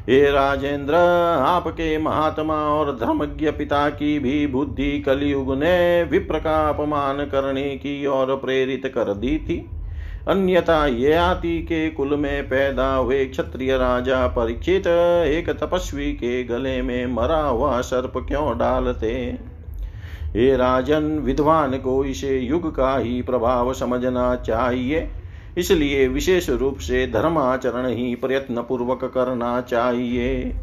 हे 0.08 0.30
राजेंद्र, 0.30 0.94
आपके 1.40 1.98
महात्मा 1.98 2.54
और 2.54 2.96
धर्मज्ञ 2.96 3.50
पिता 3.50 3.88
की 3.90 4.18
भी 4.18 4.46
बुद्धि 4.46 4.98
कलयुग 5.00 5.54
ने 5.54 6.02
विप्र 6.02 6.38
का 6.38 6.68
अपमान 6.68 7.16
करने 7.16 7.76
की 7.76 8.06
ओर 8.06 8.34
प्रेरित 8.36 8.86
कर 8.86 9.14
दी 9.14 9.38
थी। 9.38 9.66
अन्यथा 10.28 10.86
ये 10.86 11.12
आती 11.12 11.58
के 11.58 11.90
कुल 11.90 12.16
में 12.16 12.48
पैदा 12.48 12.94
हुए 12.94 13.24
क्षत्रिय 13.24 13.76
राजा 13.76 14.26
परीक्षित 14.26 14.86
एक 15.26 15.50
तपस्वी 15.50 16.12
के 16.12 16.44
गले 16.44 16.82
में 16.82 17.06
मरा 17.06 17.40
हुआ 17.40 17.80
सर्प 17.80 18.12
क्यों 18.28 18.58
डालते? 18.58 19.38
हे 20.36 20.56
राजन, 20.56 21.02
विद्वान 21.02 21.70
को 21.70 22.04
इसे 22.04 22.38
युग 22.38 22.76
का 22.76 22.96
ही 22.96 23.22
प्रभाव 23.22 23.74
समझना 23.74 24.36
चाहिए। 24.36 25.10
इसलिए 25.58 26.08
विशेष 26.08 26.50
रूप 26.50 26.78
से 26.78 27.06
धर्माचरण 27.06 27.86
ही 27.86 28.14
प्रयत्न 28.14 28.62
पूर्वक 28.62 29.04
करना 29.04 29.60
चाहिए। 29.60 30.54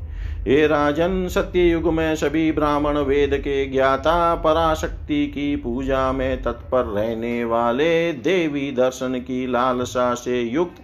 हे 0.47 0.67
राजन 0.67 1.27
सत्य 1.27 1.59
युग 1.59 1.87
में 1.93 2.15
सभी 2.15 2.51
ब्राह्मण 2.51 2.97
वेद 2.97 3.33
के 3.33 3.65
ज्ञाता, 3.65 4.35
पराशक्ति 4.35 5.25
की 5.27 5.55
पूजा 5.55 6.11
में 6.11 6.41
तत्पर 6.41 6.85
रहने 6.85 7.43
वाले 7.43 8.13
देवी 8.13 8.71
दर्शन 8.71 9.19
की 9.19 9.47
लालसा 9.47 10.13
से 10.13 10.41
युक्त 10.41 10.77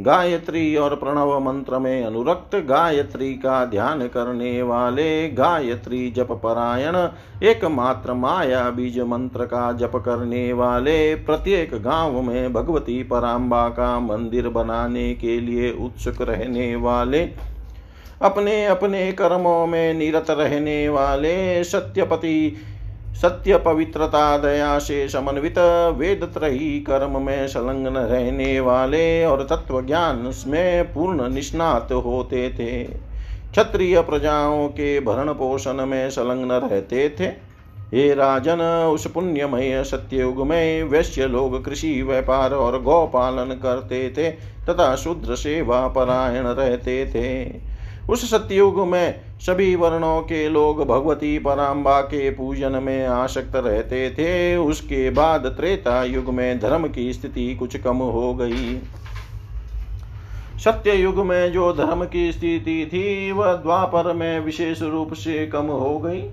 गायत्री 0.00 0.74
और 0.76 0.94
प्रणव 0.94 1.38
मंत्र 1.40 1.78
में 1.78 2.04
अनुरक्त 2.04 2.56
गायत्री 2.56 3.32
का 3.34 3.64
ध्यान 3.66 4.06
करने 4.08 4.62
वाले 4.62 5.28
गायत्री 5.28 6.10
जप 6.10 6.32
परायण 6.44 6.96
एकमात्र 7.46 8.14
माया 8.14 8.68
बीज 8.70 8.98
मंत्र 9.00 9.44
का 9.44 9.72
जप 9.72 10.02
करने 10.04 10.52
वाले 10.52 11.14
प्रत्येक 11.14 11.74
गाँव 11.82 12.20
में 12.22 12.52
भगवती 12.52 13.02
पराम्बा 13.02 13.68
का 13.68 13.98
मंदिर 14.00 14.48
बनाने 14.48 15.12
के 15.14 15.40
लिए 15.40 15.72
उत्सुक 15.80 16.22
रहने 16.22 16.76
वाले 16.76 17.51
अपने 18.22 18.64
अपने 18.66 19.12
कर्मों 19.12 19.66
में 19.66 19.94
निरत 19.94 20.26
रहने 20.30 20.88
वाले 20.88 21.64
सत्यपति 21.64 22.56
सत्य 23.22 23.56
पवित्रता 23.56 24.38
दया 24.38 24.78
से 24.78 25.08
समन्वित 25.08 25.58
वेद 25.98 26.24
त्रही 26.24 26.80
कर्म 26.80 27.20
में 27.22 27.46
संलग्न 27.48 27.96
रहने 27.96 28.60
वाले 28.60 29.24
और 29.24 29.46
तत्व 29.50 29.80
ज्ञान 29.82 30.32
में 30.46 30.92
पूर्ण 30.94 31.28
निष्णात 31.28 31.92
होते 31.92 32.48
थे। 32.50 32.82
क्षत्रिय 33.52 34.00
प्रजाओं 34.00 34.68
के 34.68 35.00
भरण 35.00 35.32
पोषण 35.32 35.86
में 35.86 36.10
संलग्न 36.10 36.52
रहते 36.52 37.08
थे। 37.20 37.24
हे 37.94 38.14
राजन, 38.14 38.60
उस 38.94 39.06
पुण्यमय 39.06 39.82
सत्ययुग 39.84 40.46
में 40.46 40.82
वैश्य 40.82 41.26
लोग 41.26 41.64
कृषि, 41.64 42.02
व्यापार 42.02 42.54
और 42.54 42.80
गौपालन 42.82 43.54
करते 43.62 44.08
थे 44.10 44.30
तथा 44.68 44.94
शूद्र 44.96 45.34
सेवा 45.34 45.86
परायण 45.88 46.44
रहते 46.44 47.06
थे। 47.06 47.71
उस 48.10 48.30
सत्युग 48.30 48.88
में 48.88 49.20
सभी 49.40 49.74
वर्णों 49.74 50.20
के 50.20 50.48
लोग 50.48 50.84
भगवती 50.88 51.38
पराम्बा 51.38 52.00
के 52.00 52.30
पूजन 52.30 52.72
में 52.72 53.06
आसक्त 53.06 53.56
रहते 53.56 54.10
थे। 54.10 54.56
उसके 54.56 55.10
बाद 55.10 55.46
त्रेता 55.46 56.04
युग 56.04 56.28
में 56.28 56.60
धर्म 56.60 56.88
की 56.88 57.12
स्थिति 57.12 57.54
कुछ 57.54 57.76
कम 57.76 57.96
हो 57.96 58.34
गई। 58.34 58.80
सत्य 60.64 60.92
युग 60.92 61.18
में 61.18 61.52
जो 61.52 61.72
धर्म 61.72 62.04
की 62.04 62.32
स्थिति 62.32 62.90
थी, 62.92 63.32
वह 63.32 63.52
द्वापर 63.52 64.12
में 64.12 64.40
विशेष 64.40 64.82
रूप 64.82 65.12
से 65.12 65.46
कम 65.46 65.64
हो 65.64 65.98
गई। 65.98 66.30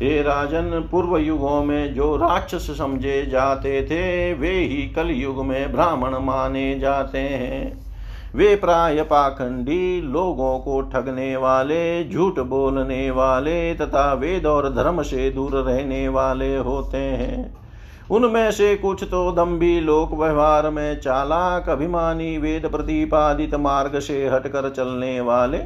हे 0.00 0.22
राजन, 0.22 0.88
पूर्व 0.90 1.18
युगों 1.18 1.64
में 1.64 1.94
जो 1.94 2.16
राक्षस 2.16 2.78
समझे 2.78 3.26
जाते 3.26 3.82
थे, 3.82 4.34
वे 4.34 4.50
ही 4.50 4.88
कल 4.88 5.10
युग 5.10 5.44
में 5.44 5.72
ब्राह्मण 5.72 6.18
माने 6.18 6.78
जाते 6.78 7.18
हैं। 7.18 7.89
वे 8.34 8.56
प्राय 8.56 9.02
पाखंडी 9.02 10.00
लोगों 10.02 10.58
को 10.58 10.80
ठगने 10.80 11.36
वाले, 11.36 12.08
झूठ 12.08 12.38
बोलने 12.38 13.10
वाले 13.10 13.74
तथा 13.74 14.12
वेद 14.12 14.46
और 14.46 14.74
धर्म 14.74 15.02
से 15.02 15.30
दूर 15.30 15.52
रहने 15.52 16.08
वाले 16.08 16.56
होते 16.56 16.98
हैं। 16.98 17.54
उनमें 18.10 18.50
से 18.50 18.76
कुछ 18.76 19.04
तो 19.04 19.32
दम्भी 19.32 19.80
लोक 19.80 20.14
व्यवहार 20.14 20.70
में 20.70 21.00
चालाक, 21.00 21.68
अभिमानी, 21.68 22.38
वेद 22.38 22.66
प्रतिपादित 22.66 23.54
मार्ग 23.54 23.98
से 23.98 24.28
हटकर 24.28 24.70
चलने 24.70 25.20
वाले, 25.20 25.58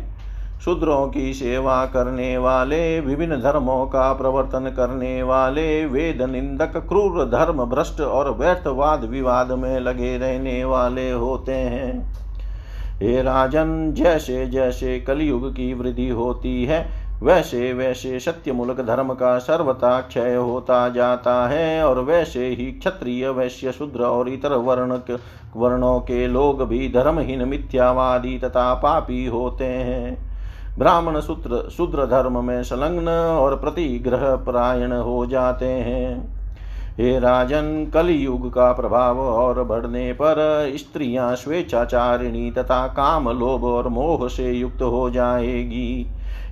शूद्रों 0.65 1.07
की 1.09 1.35
सेवा 1.35 1.87
करने 1.87 2.39
वाले, 2.39 3.01
विभिन्न 3.01 3.37
धर्मों 3.37 3.87
का 3.87 4.13
प्रवर्तन 4.13 4.73
करने 4.77 5.23
वाले, 5.23 5.87
वेद 5.87 6.23
निंदक, 6.23 6.77
क्रूर, 6.77 7.25
धर्म 7.25 7.65
भ्रष्ट 7.65 8.01
और 8.01 8.35
व्यर्थवाद 8.35 9.05
विवाद 9.05 9.53
में 9.53 9.81
लगे 9.81 10.19
रहने 10.19 10.65
वाले 10.65 11.11
होते 11.11 11.53
हैं। 11.53 12.24
हे 12.95 13.23
राजन, 13.23 13.93
जैसे 13.93 14.47
जैसे 14.47 15.01
कलयुग 15.01 15.53
की 15.53 15.75
वृद्धि 15.75 16.09
होती 16.09 16.65
है, 16.65 17.05
वैसे 17.23 17.73
वैसे 17.73 18.21
सत्यमूलक 18.21 18.81
धर्म 18.81 19.13
का 19.15 19.39
सर्वता 19.39 20.01
क्षय 20.01 20.35
होता 20.35 20.89
जाता 20.89 21.49
है 21.49 21.85
और 21.85 22.01
वैसे 22.01 22.47
ही 22.47 22.67
क्षत्रिय, 22.73 23.29
वैश्य, 23.29 23.73
शूद्र 23.73 24.03
और 24.03 24.29
इतर 24.29 24.53
वर्ण 24.53 24.99
वर्णों 25.57 26.01
के 26.01 26.27
लोग 26.27 26.63
भी 26.69 26.89
धर्महीन, 26.89 27.49
मिथ्यावादी 27.49 28.39
तथा 28.39 28.75
पापी 28.75 29.27
होते 29.27 29.65
हैं। 29.65 30.35
ब्राह्मण 30.79 31.21
सूत्र 31.21 31.69
शूद्र 31.71 32.07
धर्म 32.07 32.45
में 32.45 32.63
संलग्न 32.63 33.09
और 33.09 33.57
प्रतिग्रह 33.57 34.37
परायण 34.37 34.93
हो 34.93 35.27
जाते 35.27 35.65
हैं। 35.65 36.34
हे 37.01 37.19
राजन, 37.19 37.91
कलयुग 37.95 38.51
का 38.51 38.73
प्रभाव 38.73 39.21
और 39.21 39.65
बढ़ने 39.65 40.13
पर 40.13 40.73
स्त्रियाँ 40.77 41.37
स्वेच्छाचारिणी 41.37 42.51
तथा 42.51 42.87
काम 42.87 43.29
लोभ 43.39 43.65
और 43.65 43.89
मोह 43.89 44.29
से 44.29 44.53
युक्त 44.53 44.83
हो 44.83 45.11
जाएगी। 45.11 46.07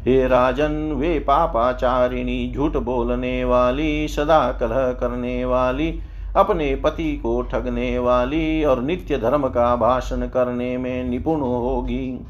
हे 0.07 0.29
राजन, 0.29 0.93
वे 0.93 1.19
पापाचारिणी, 1.19 2.53
झूठ 2.57 2.77
बोलने 2.77 3.45
वाली, 3.45 4.09
सदा 4.09 4.53
कलह 4.53 4.93
करने 4.93 5.45
वाली, 5.45 6.01
अपने 6.37 6.75
पति 6.75 7.17
को 7.17 7.43
ठगने 7.43 7.99
वाली 7.99 8.65
और 8.65 8.83
नित्य 8.83 9.19
धर्म 9.19 9.49
का 9.49 9.77
भाषण 9.77 10.27
करने 10.27 10.79
में 10.79 11.05
निपुण 11.05 11.41
होगी। 11.41 12.27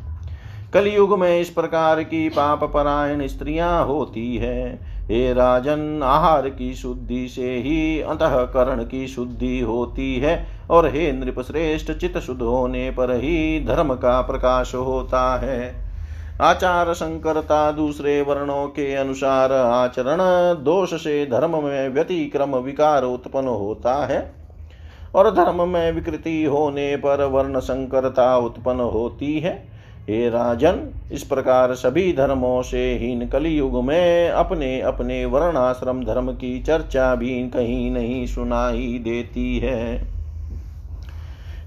कलयुग 0.74 1.18
में 1.18 1.40
इस 1.40 1.50
प्रकार 1.50 2.02
की 2.02 2.28
पाप 2.28 2.64
परायण 2.64 3.26
स्त्रियाँ 3.26 3.84
होती 3.84 4.36
है। 4.36 4.91
हे 5.12 5.32
राजन, 5.32 6.00
आहार 6.04 6.48
की 6.48 6.74
शुद्धि 6.74 7.26
से 7.28 7.54
ही 7.56 8.00
अंतकरण 8.00 8.82
की 8.84 9.06
शुद्धि 9.08 9.60
होती 9.60 10.14
है 10.16 10.46
और 10.70 10.86
हे 10.86 11.10
नृप 11.12 11.40
श्रेष्ठ 11.40 11.90
चित 11.92 12.16
शुद्ध 12.18 12.40
होने 12.42 12.90
पर 12.90 13.10
ही 13.14 13.64
धर्म 13.64 13.94
का 13.94 14.20
प्रकाश 14.20 14.74
होता 14.74 15.36
है। 15.38 15.74
आचार 16.40 16.92
संकरता 16.92 17.70
दूसरे 17.72 18.20
वर्णों 18.22 18.66
के 18.66 18.94
अनुसार 18.94 19.52
आचरण, 19.52 20.18
दोष 20.64 20.94
से 20.94 21.26
धर्म 21.26 21.62
में 21.64 21.88
व्यतिक्रम 21.88 22.56
विकार 22.56 23.04
उत्पन्न 23.04 23.48
होता 23.48 23.94
है 24.06 24.20
और 25.14 25.30
धर्म 25.30 25.68
में 25.68 25.92
विकृति 25.92 26.44
होने 26.44 26.96
पर 26.96 27.24
वर्ण 27.24 27.60
संकरता 27.60 28.36
उत्पन्न 28.36 28.80
होती 28.80 29.38
है। 29.40 29.71
हे 30.08 30.28
राजन, 30.28 30.90
इस 31.12 31.22
प्रकार 31.22 31.74
सभी 31.74 32.12
धर्मों 32.12 32.62
से 32.62 32.94
हीन 32.94 33.28
कलयुग 33.28 33.84
में 33.84 34.30
अपने 34.30 34.80
अपने 34.80 35.24
वर्णाश्रम 35.24 36.04
धर्म 36.04 36.32
की 36.32 36.62
चर्चा 36.62 37.14
भी 37.14 37.48
कहीं 37.48 37.90
नहीं 37.90 38.26
सुनाई 38.26 39.00
देती 39.04 39.58
है। 39.58 40.02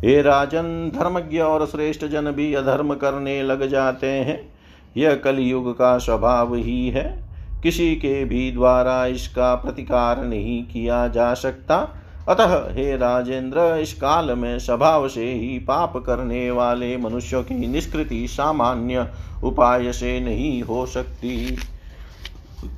हे 0.04 0.22
राजन, 0.22 0.92
धर्मज्ञ 0.96 1.40
और 1.40 1.66
श्रेष्ठ 1.66 2.06
जन 2.06 2.32
भी 2.32 2.54
अधर्म 2.54 2.94
करने 2.94 3.44
लग 3.44 3.68
जाते 3.68 4.08
हैं। 4.08 4.54
यह 4.98 5.16
कलयुग 5.16 5.74
का 5.74 5.98
स्वभाव 5.98 6.56
ही 6.56 6.90
है। 6.90 7.24
किसी 7.64 7.96
के 7.96 8.26
भी 8.26 8.52
द्वारा 8.52 9.06
इसका 9.06 9.56
प्रतिकार 9.56 10.24
नहीं 10.24 10.64
किया 10.64 11.08
जा 11.08 11.34
सकता। 11.34 12.02
अतः 12.30 12.74
हे 12.74 12.96
राजेंद्र, 12.98 13.78
इस 13.82 13.94
काल 13.94 14.32
में 14.32 14.60
स्वभाव 14.60 15.08
से 15.08 15.32
ही 15.34 15.60
पाप 15.60 15.98
करने 15.98 16.52
वाले 16.52 16.98
मनुष्यों 16.98 17.44
की 17.44 17.68
निष्कृति 17.68 18.28
सामान्य 18.28 19.08
उपाय 19.44 19.92
से 19.92 20.20
नहीं 20.20 20.62
हो 20.64 20.86
सकती। 20.86 21.58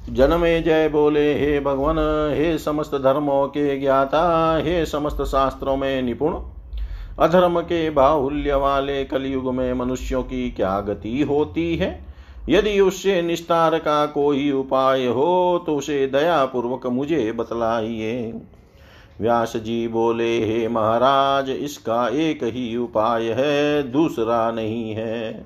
जनमे 0.10 0.62
जय 0.62 0.90
बोले, 0.90 1.40
हे 1.40 1.60
भगवान, 1.60 1.98
हे 2.38 2.58
समस्त 2.58 2.96
धर्मों 2.96 3.48
के 3.48 3.80
ज्ञाता, 3.80 4.58
हे 4.58 4.86
समस्त 4.86 5.22
शास्त्रों 5.22 5.78
में 5.78 6.02
निपुण, 6.02 6.40
अधर्म 7.20 7.62
के 7.62 7.90
बाहुल्य 7.90 8.56
वाले 8.56 9.04
कलयुग 9.06 9.54
में 9.54 9.74
मनुष्यों 9.74 10.24
की 10.24 10.52
क्या 10.52 10.80
गति 10.82 11.22
होती 11.22 11.76
है? 11.76 12.06
यदि 12.50 12.80
उससे 12.80 13.22
निस्तार 13.22 13.78
का 13.80 14.06
कोई 14.06 14.52
उपाय 14.52 15.06
हो 15.06 15.64
तो 15.66 15.76
उसे 15.76 16.08
दया 16.08 16.46
पूर्वक 16.46 16.88
मुझे 16.88 17.32
बतलाइए। 17.32 18.42
व्यास 19.22 19.54
जी 19.58 19.88
बोले, 19.88 20.46
हे 20.46 20.68
महाराज, 20.68 21.50
इसका 21.50 22.08
एक 22.08 22.44
ही 22.44 22.78
उपाय 22.78 23.24
है, 23.24 23.92
दूसरा 23.92 24.52
नहीं 24.52 24.92
है। 24.92 25.46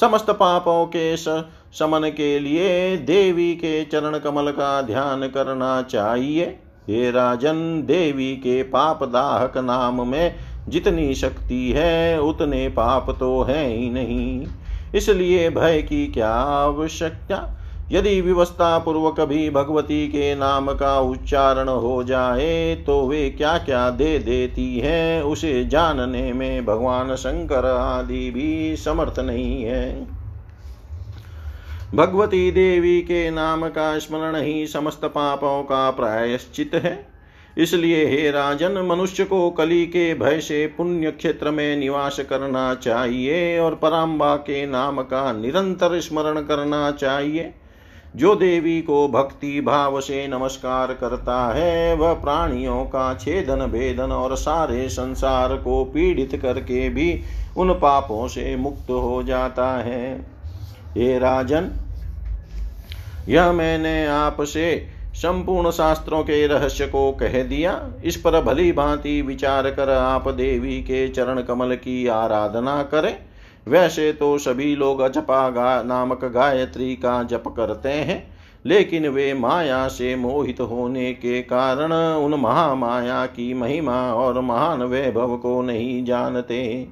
समस्त 0.00 0.30
पापों 0.30 0.86
के 0.86 1.16
शमन 1.16 2.10
के 2.16 2.38
लिए 2.38 2.96
देवी 2.96 3.54
के 3.54 3.84
चरण 3.84 4.18
कमल 4.18 4.50
का 4.50 4.82
ध्यान 4.82 5.28
करना 5.28 5.82
चाहिए। 5.82 6.44
हे 6.88 7.10
राजन, 7.10 7.82
देवी 7.86 8.36
के 8.36 8.62
पाप 8.62 9.04
दाहक 9.04 9.58
नाम 9.58 10.08
में 10.08 10.34
जितनी 10.68 11.14
शक्ति 11.14 11.72
है, 11.76 12.20
उतने 12.20 12.68
पाप 12.68 13.16
तो 13.20 13.42
है 13.42 13.66
ही 13.66 13.90
नहीं। 13.90 14.46
इसलिए 14.94 15.50
भय 15.50 15.82
की 15.82 16.06
क्या 16.06 16.30
आवश्यकता? 16.30 17.57
यदि 17.92 18.20
व्यवस्था 18.20 18.78
पूर्वक 18.78 19.20
भी 19.20 19.48
भगवती 19.50 20.06
के 20.08 20.34
नाम 20.34 20.72
का 20.72 20.98
उच्चारण 21.00 21.68
हो 21.68 22.02
जाए 22.04 22.74
तो 22.86 23.00
वे 23.08 23.28
क्या 23.30 23.56
क्या 23.58 23.88
दे 23.90 24.18
देती 24.18 24.78
है, 24.78 25.22
उसे 25.24 25.64
जानने 25.64 26.32
में 26.32 26.64
भगवान 26.66 27.14
शंकर 27.16 27.66
आदि 27.66 28.30
भी 28.30 28.76
समर्थ 28.76 29.18
नहीं 29.18 29.62
है। 29.64 30.06
भगवती 31.94 32.50
देवी 32.50 33.00
के 33.02 33.30
नाम 33.30 33.68
का 33.68 33.98
स्मरण 33.98 34.36
ही 34.36 34.66
समस्त 34.66 35.04
पापों 35.04 35.62
का 35.62 35.90
प्रायश्चित 35.90 36.74
है। 36.74 37.06
इसलिए 37.58 38.04
हे 38.06 38.30
राजन, 38.30 38.78
मनुष्य 38.88 39.24
को 39.24 39.48
कली 39.50 39.86
के 39.86 40.12
भय 40.14 40.40
से 40.40 40.66
पुण्य 40.76 41.10
क्षेत्र 41.10 41.50
में 41.50 41.76
निवास 41.76 42.20
करना 42.20 42.74
चाहिए 42.74 43.58
और 43.58 43.74
पराम्बा 43.74 44.34
के 44.36 44.66
नाम 44.66 45.00
का 45.02 45.32
निरंतर 45.32 45.98
स्मरण 46.00 46.40
करना 46.42 46.90
चाहिए। 46.90 47.52
जो 48.16 48.34
देवी 48.34 48.82
को 48.82 49.08
भक्ति 49.08 49.60
भाव 49.60 50.00
से 50.00 50.28
नमस्कार 50.28 50.94
करता 50.94 51.54
है, 51.54 51.94
वह 51.94 52.12
प्राणियों 52.12 52.84
का 52.84 53.14
छेदन, 53.14 53.66
भेदन 53.66 54.12
और 54.12 54.36
सारे 54.36 54.88
संसार 54.88 55.56
को 55.56 55.84
पीड़ित 55.84 56.36
करके 56.42 56.88
भी 56.88 57.20
उन 57.56 57.72
पापों 57.72 58.28
से 58.28 58.56
मुक्त 58.56 58.90
हो 58.90 59.22
जाता 59.22 59.68
है। 59.78 60.26
हे 60.96 61.18
राजन, 61.18 61.70
यह 63.28 63.52
मैंने 63.52 64.06
आपसे 64.06 64.86
संपूर्ण 65.14 65.70
शास्त्रों 65.70 66.22
के 66.22 66.46
रहस्य 66.46 66.86
को 66.86 67.12
कह 67.12 67.42
दिया। 67.42 67.90
इस 68.04 68.16
पर 68.16 68.42
भली 68.42 68.72
भांति 68.72 69.22
विचार 69.22 69.70
कर 69.70 69.90
आप 69.90 70.28
देवी 70.28 70.80
के 70.80 71.08
चरण 71.08 71.42
कमल 71.42 71.74
की 71.74 72.06
आराधना 72.06 72.82
करें। 72.82 73.27
वैसे 73.68 74.12
तो 74.12 74.36
सभी 74.38 74.74
लोग 74.76 75.00
अजपा 75.00 75.48
गा 75.50 75.82
नामक 75.82 76.24
गायत्री 76.24 76.94
का 76.96 77.22
जप 77.22 77.44
करते 77.56 77.88
हैं, 77.88 78.22
लेकिन 78.64 79.08
वे 79.08 79.32
माया 79.34 79.86
से 79.88 80.14
मोहित 80.16 80.60
होने 80.60 81.12
के 81.12 81.40
कारण 81.42 81.92
उन 82.24 82.34
महामाया 82.34 83.24
की 83.26 83.52
महिमा 83.54 84.00
और 84.14 84.40
महान 84.40 84.82
वैभव 84.82 85.36
को 85.36 85.60
नहीं 85.62 86.04
जानते। 86.04 86.86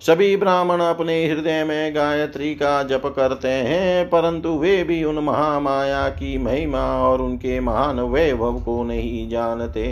सभी 0.00 0.36
ब्राह्मण 0.36 0.80
अपने 0.80 1.24
हृदय 1.26 1.64
में 1.64 1.94
गायत्री 1.94 2.54
का 2.54 2.82
जप 2.82 3.02
करते 3.16 3.48
हैं, 3.48 4.04
परंतु 4.06 4.48
वे 4.50 4.82
भी 4.84 5.02
उन 5.04 5.18
महामाया 5.18 6.08
की 6.08 6.36
महिमा 6.38 6.84
और 7.00 7.22
उनके 7.22 7.58
महान 7.60 8.00
वैभव 8.00 8.60
को 8.60 8.82
नहीं 8.84 9.28
जानते। 9.28 9.88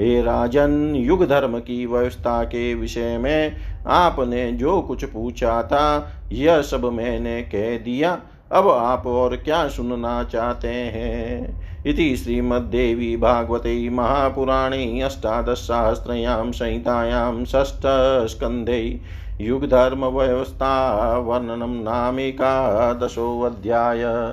हे 0.00 0.22
राजन 0.22 0.92
युग 0.96 1.26
धर्म 1.26 1.58
की 1.58 1.86
व्यवस्था 1.86 2.44
के 2.44 2.74
विषय 2.74 3.18
में 3.18 3.56
आपने 3.86 4.52
जो 4.52 4.80
कुछ 4.80 5.04
पूछा 5.04 5.62
था, 5.62 6.12
यह 6.32 6.62
सब 6.62 6.84
मैंने 6.84 7.42
कह 7.42 7.78
दिया। 7.78 8.18
अब 8.52 8.68
आप 8.68 9.06
और 9.06 9.36
क्या 9.36 9.68
सुनना 9.68 10.24
चाहते 10.24 10.68
हैं? 10.68 11.66
इति 11.86 12.16
श्रीमद्देवी 12.16 13.16
भागवते 13.16 13.90
महापुराणे 13.90 15.00
अष्टादशसहस्रयां 15.00 16.52
संहितायां 16.52 17.44
षष्ठस्कन्धे 17.44 19.00
युगधर्मव्यवस्था 19.40 21.18
वर्णनं 21.18 21.84
नामिकादशोऽध्याय 21.84 24.32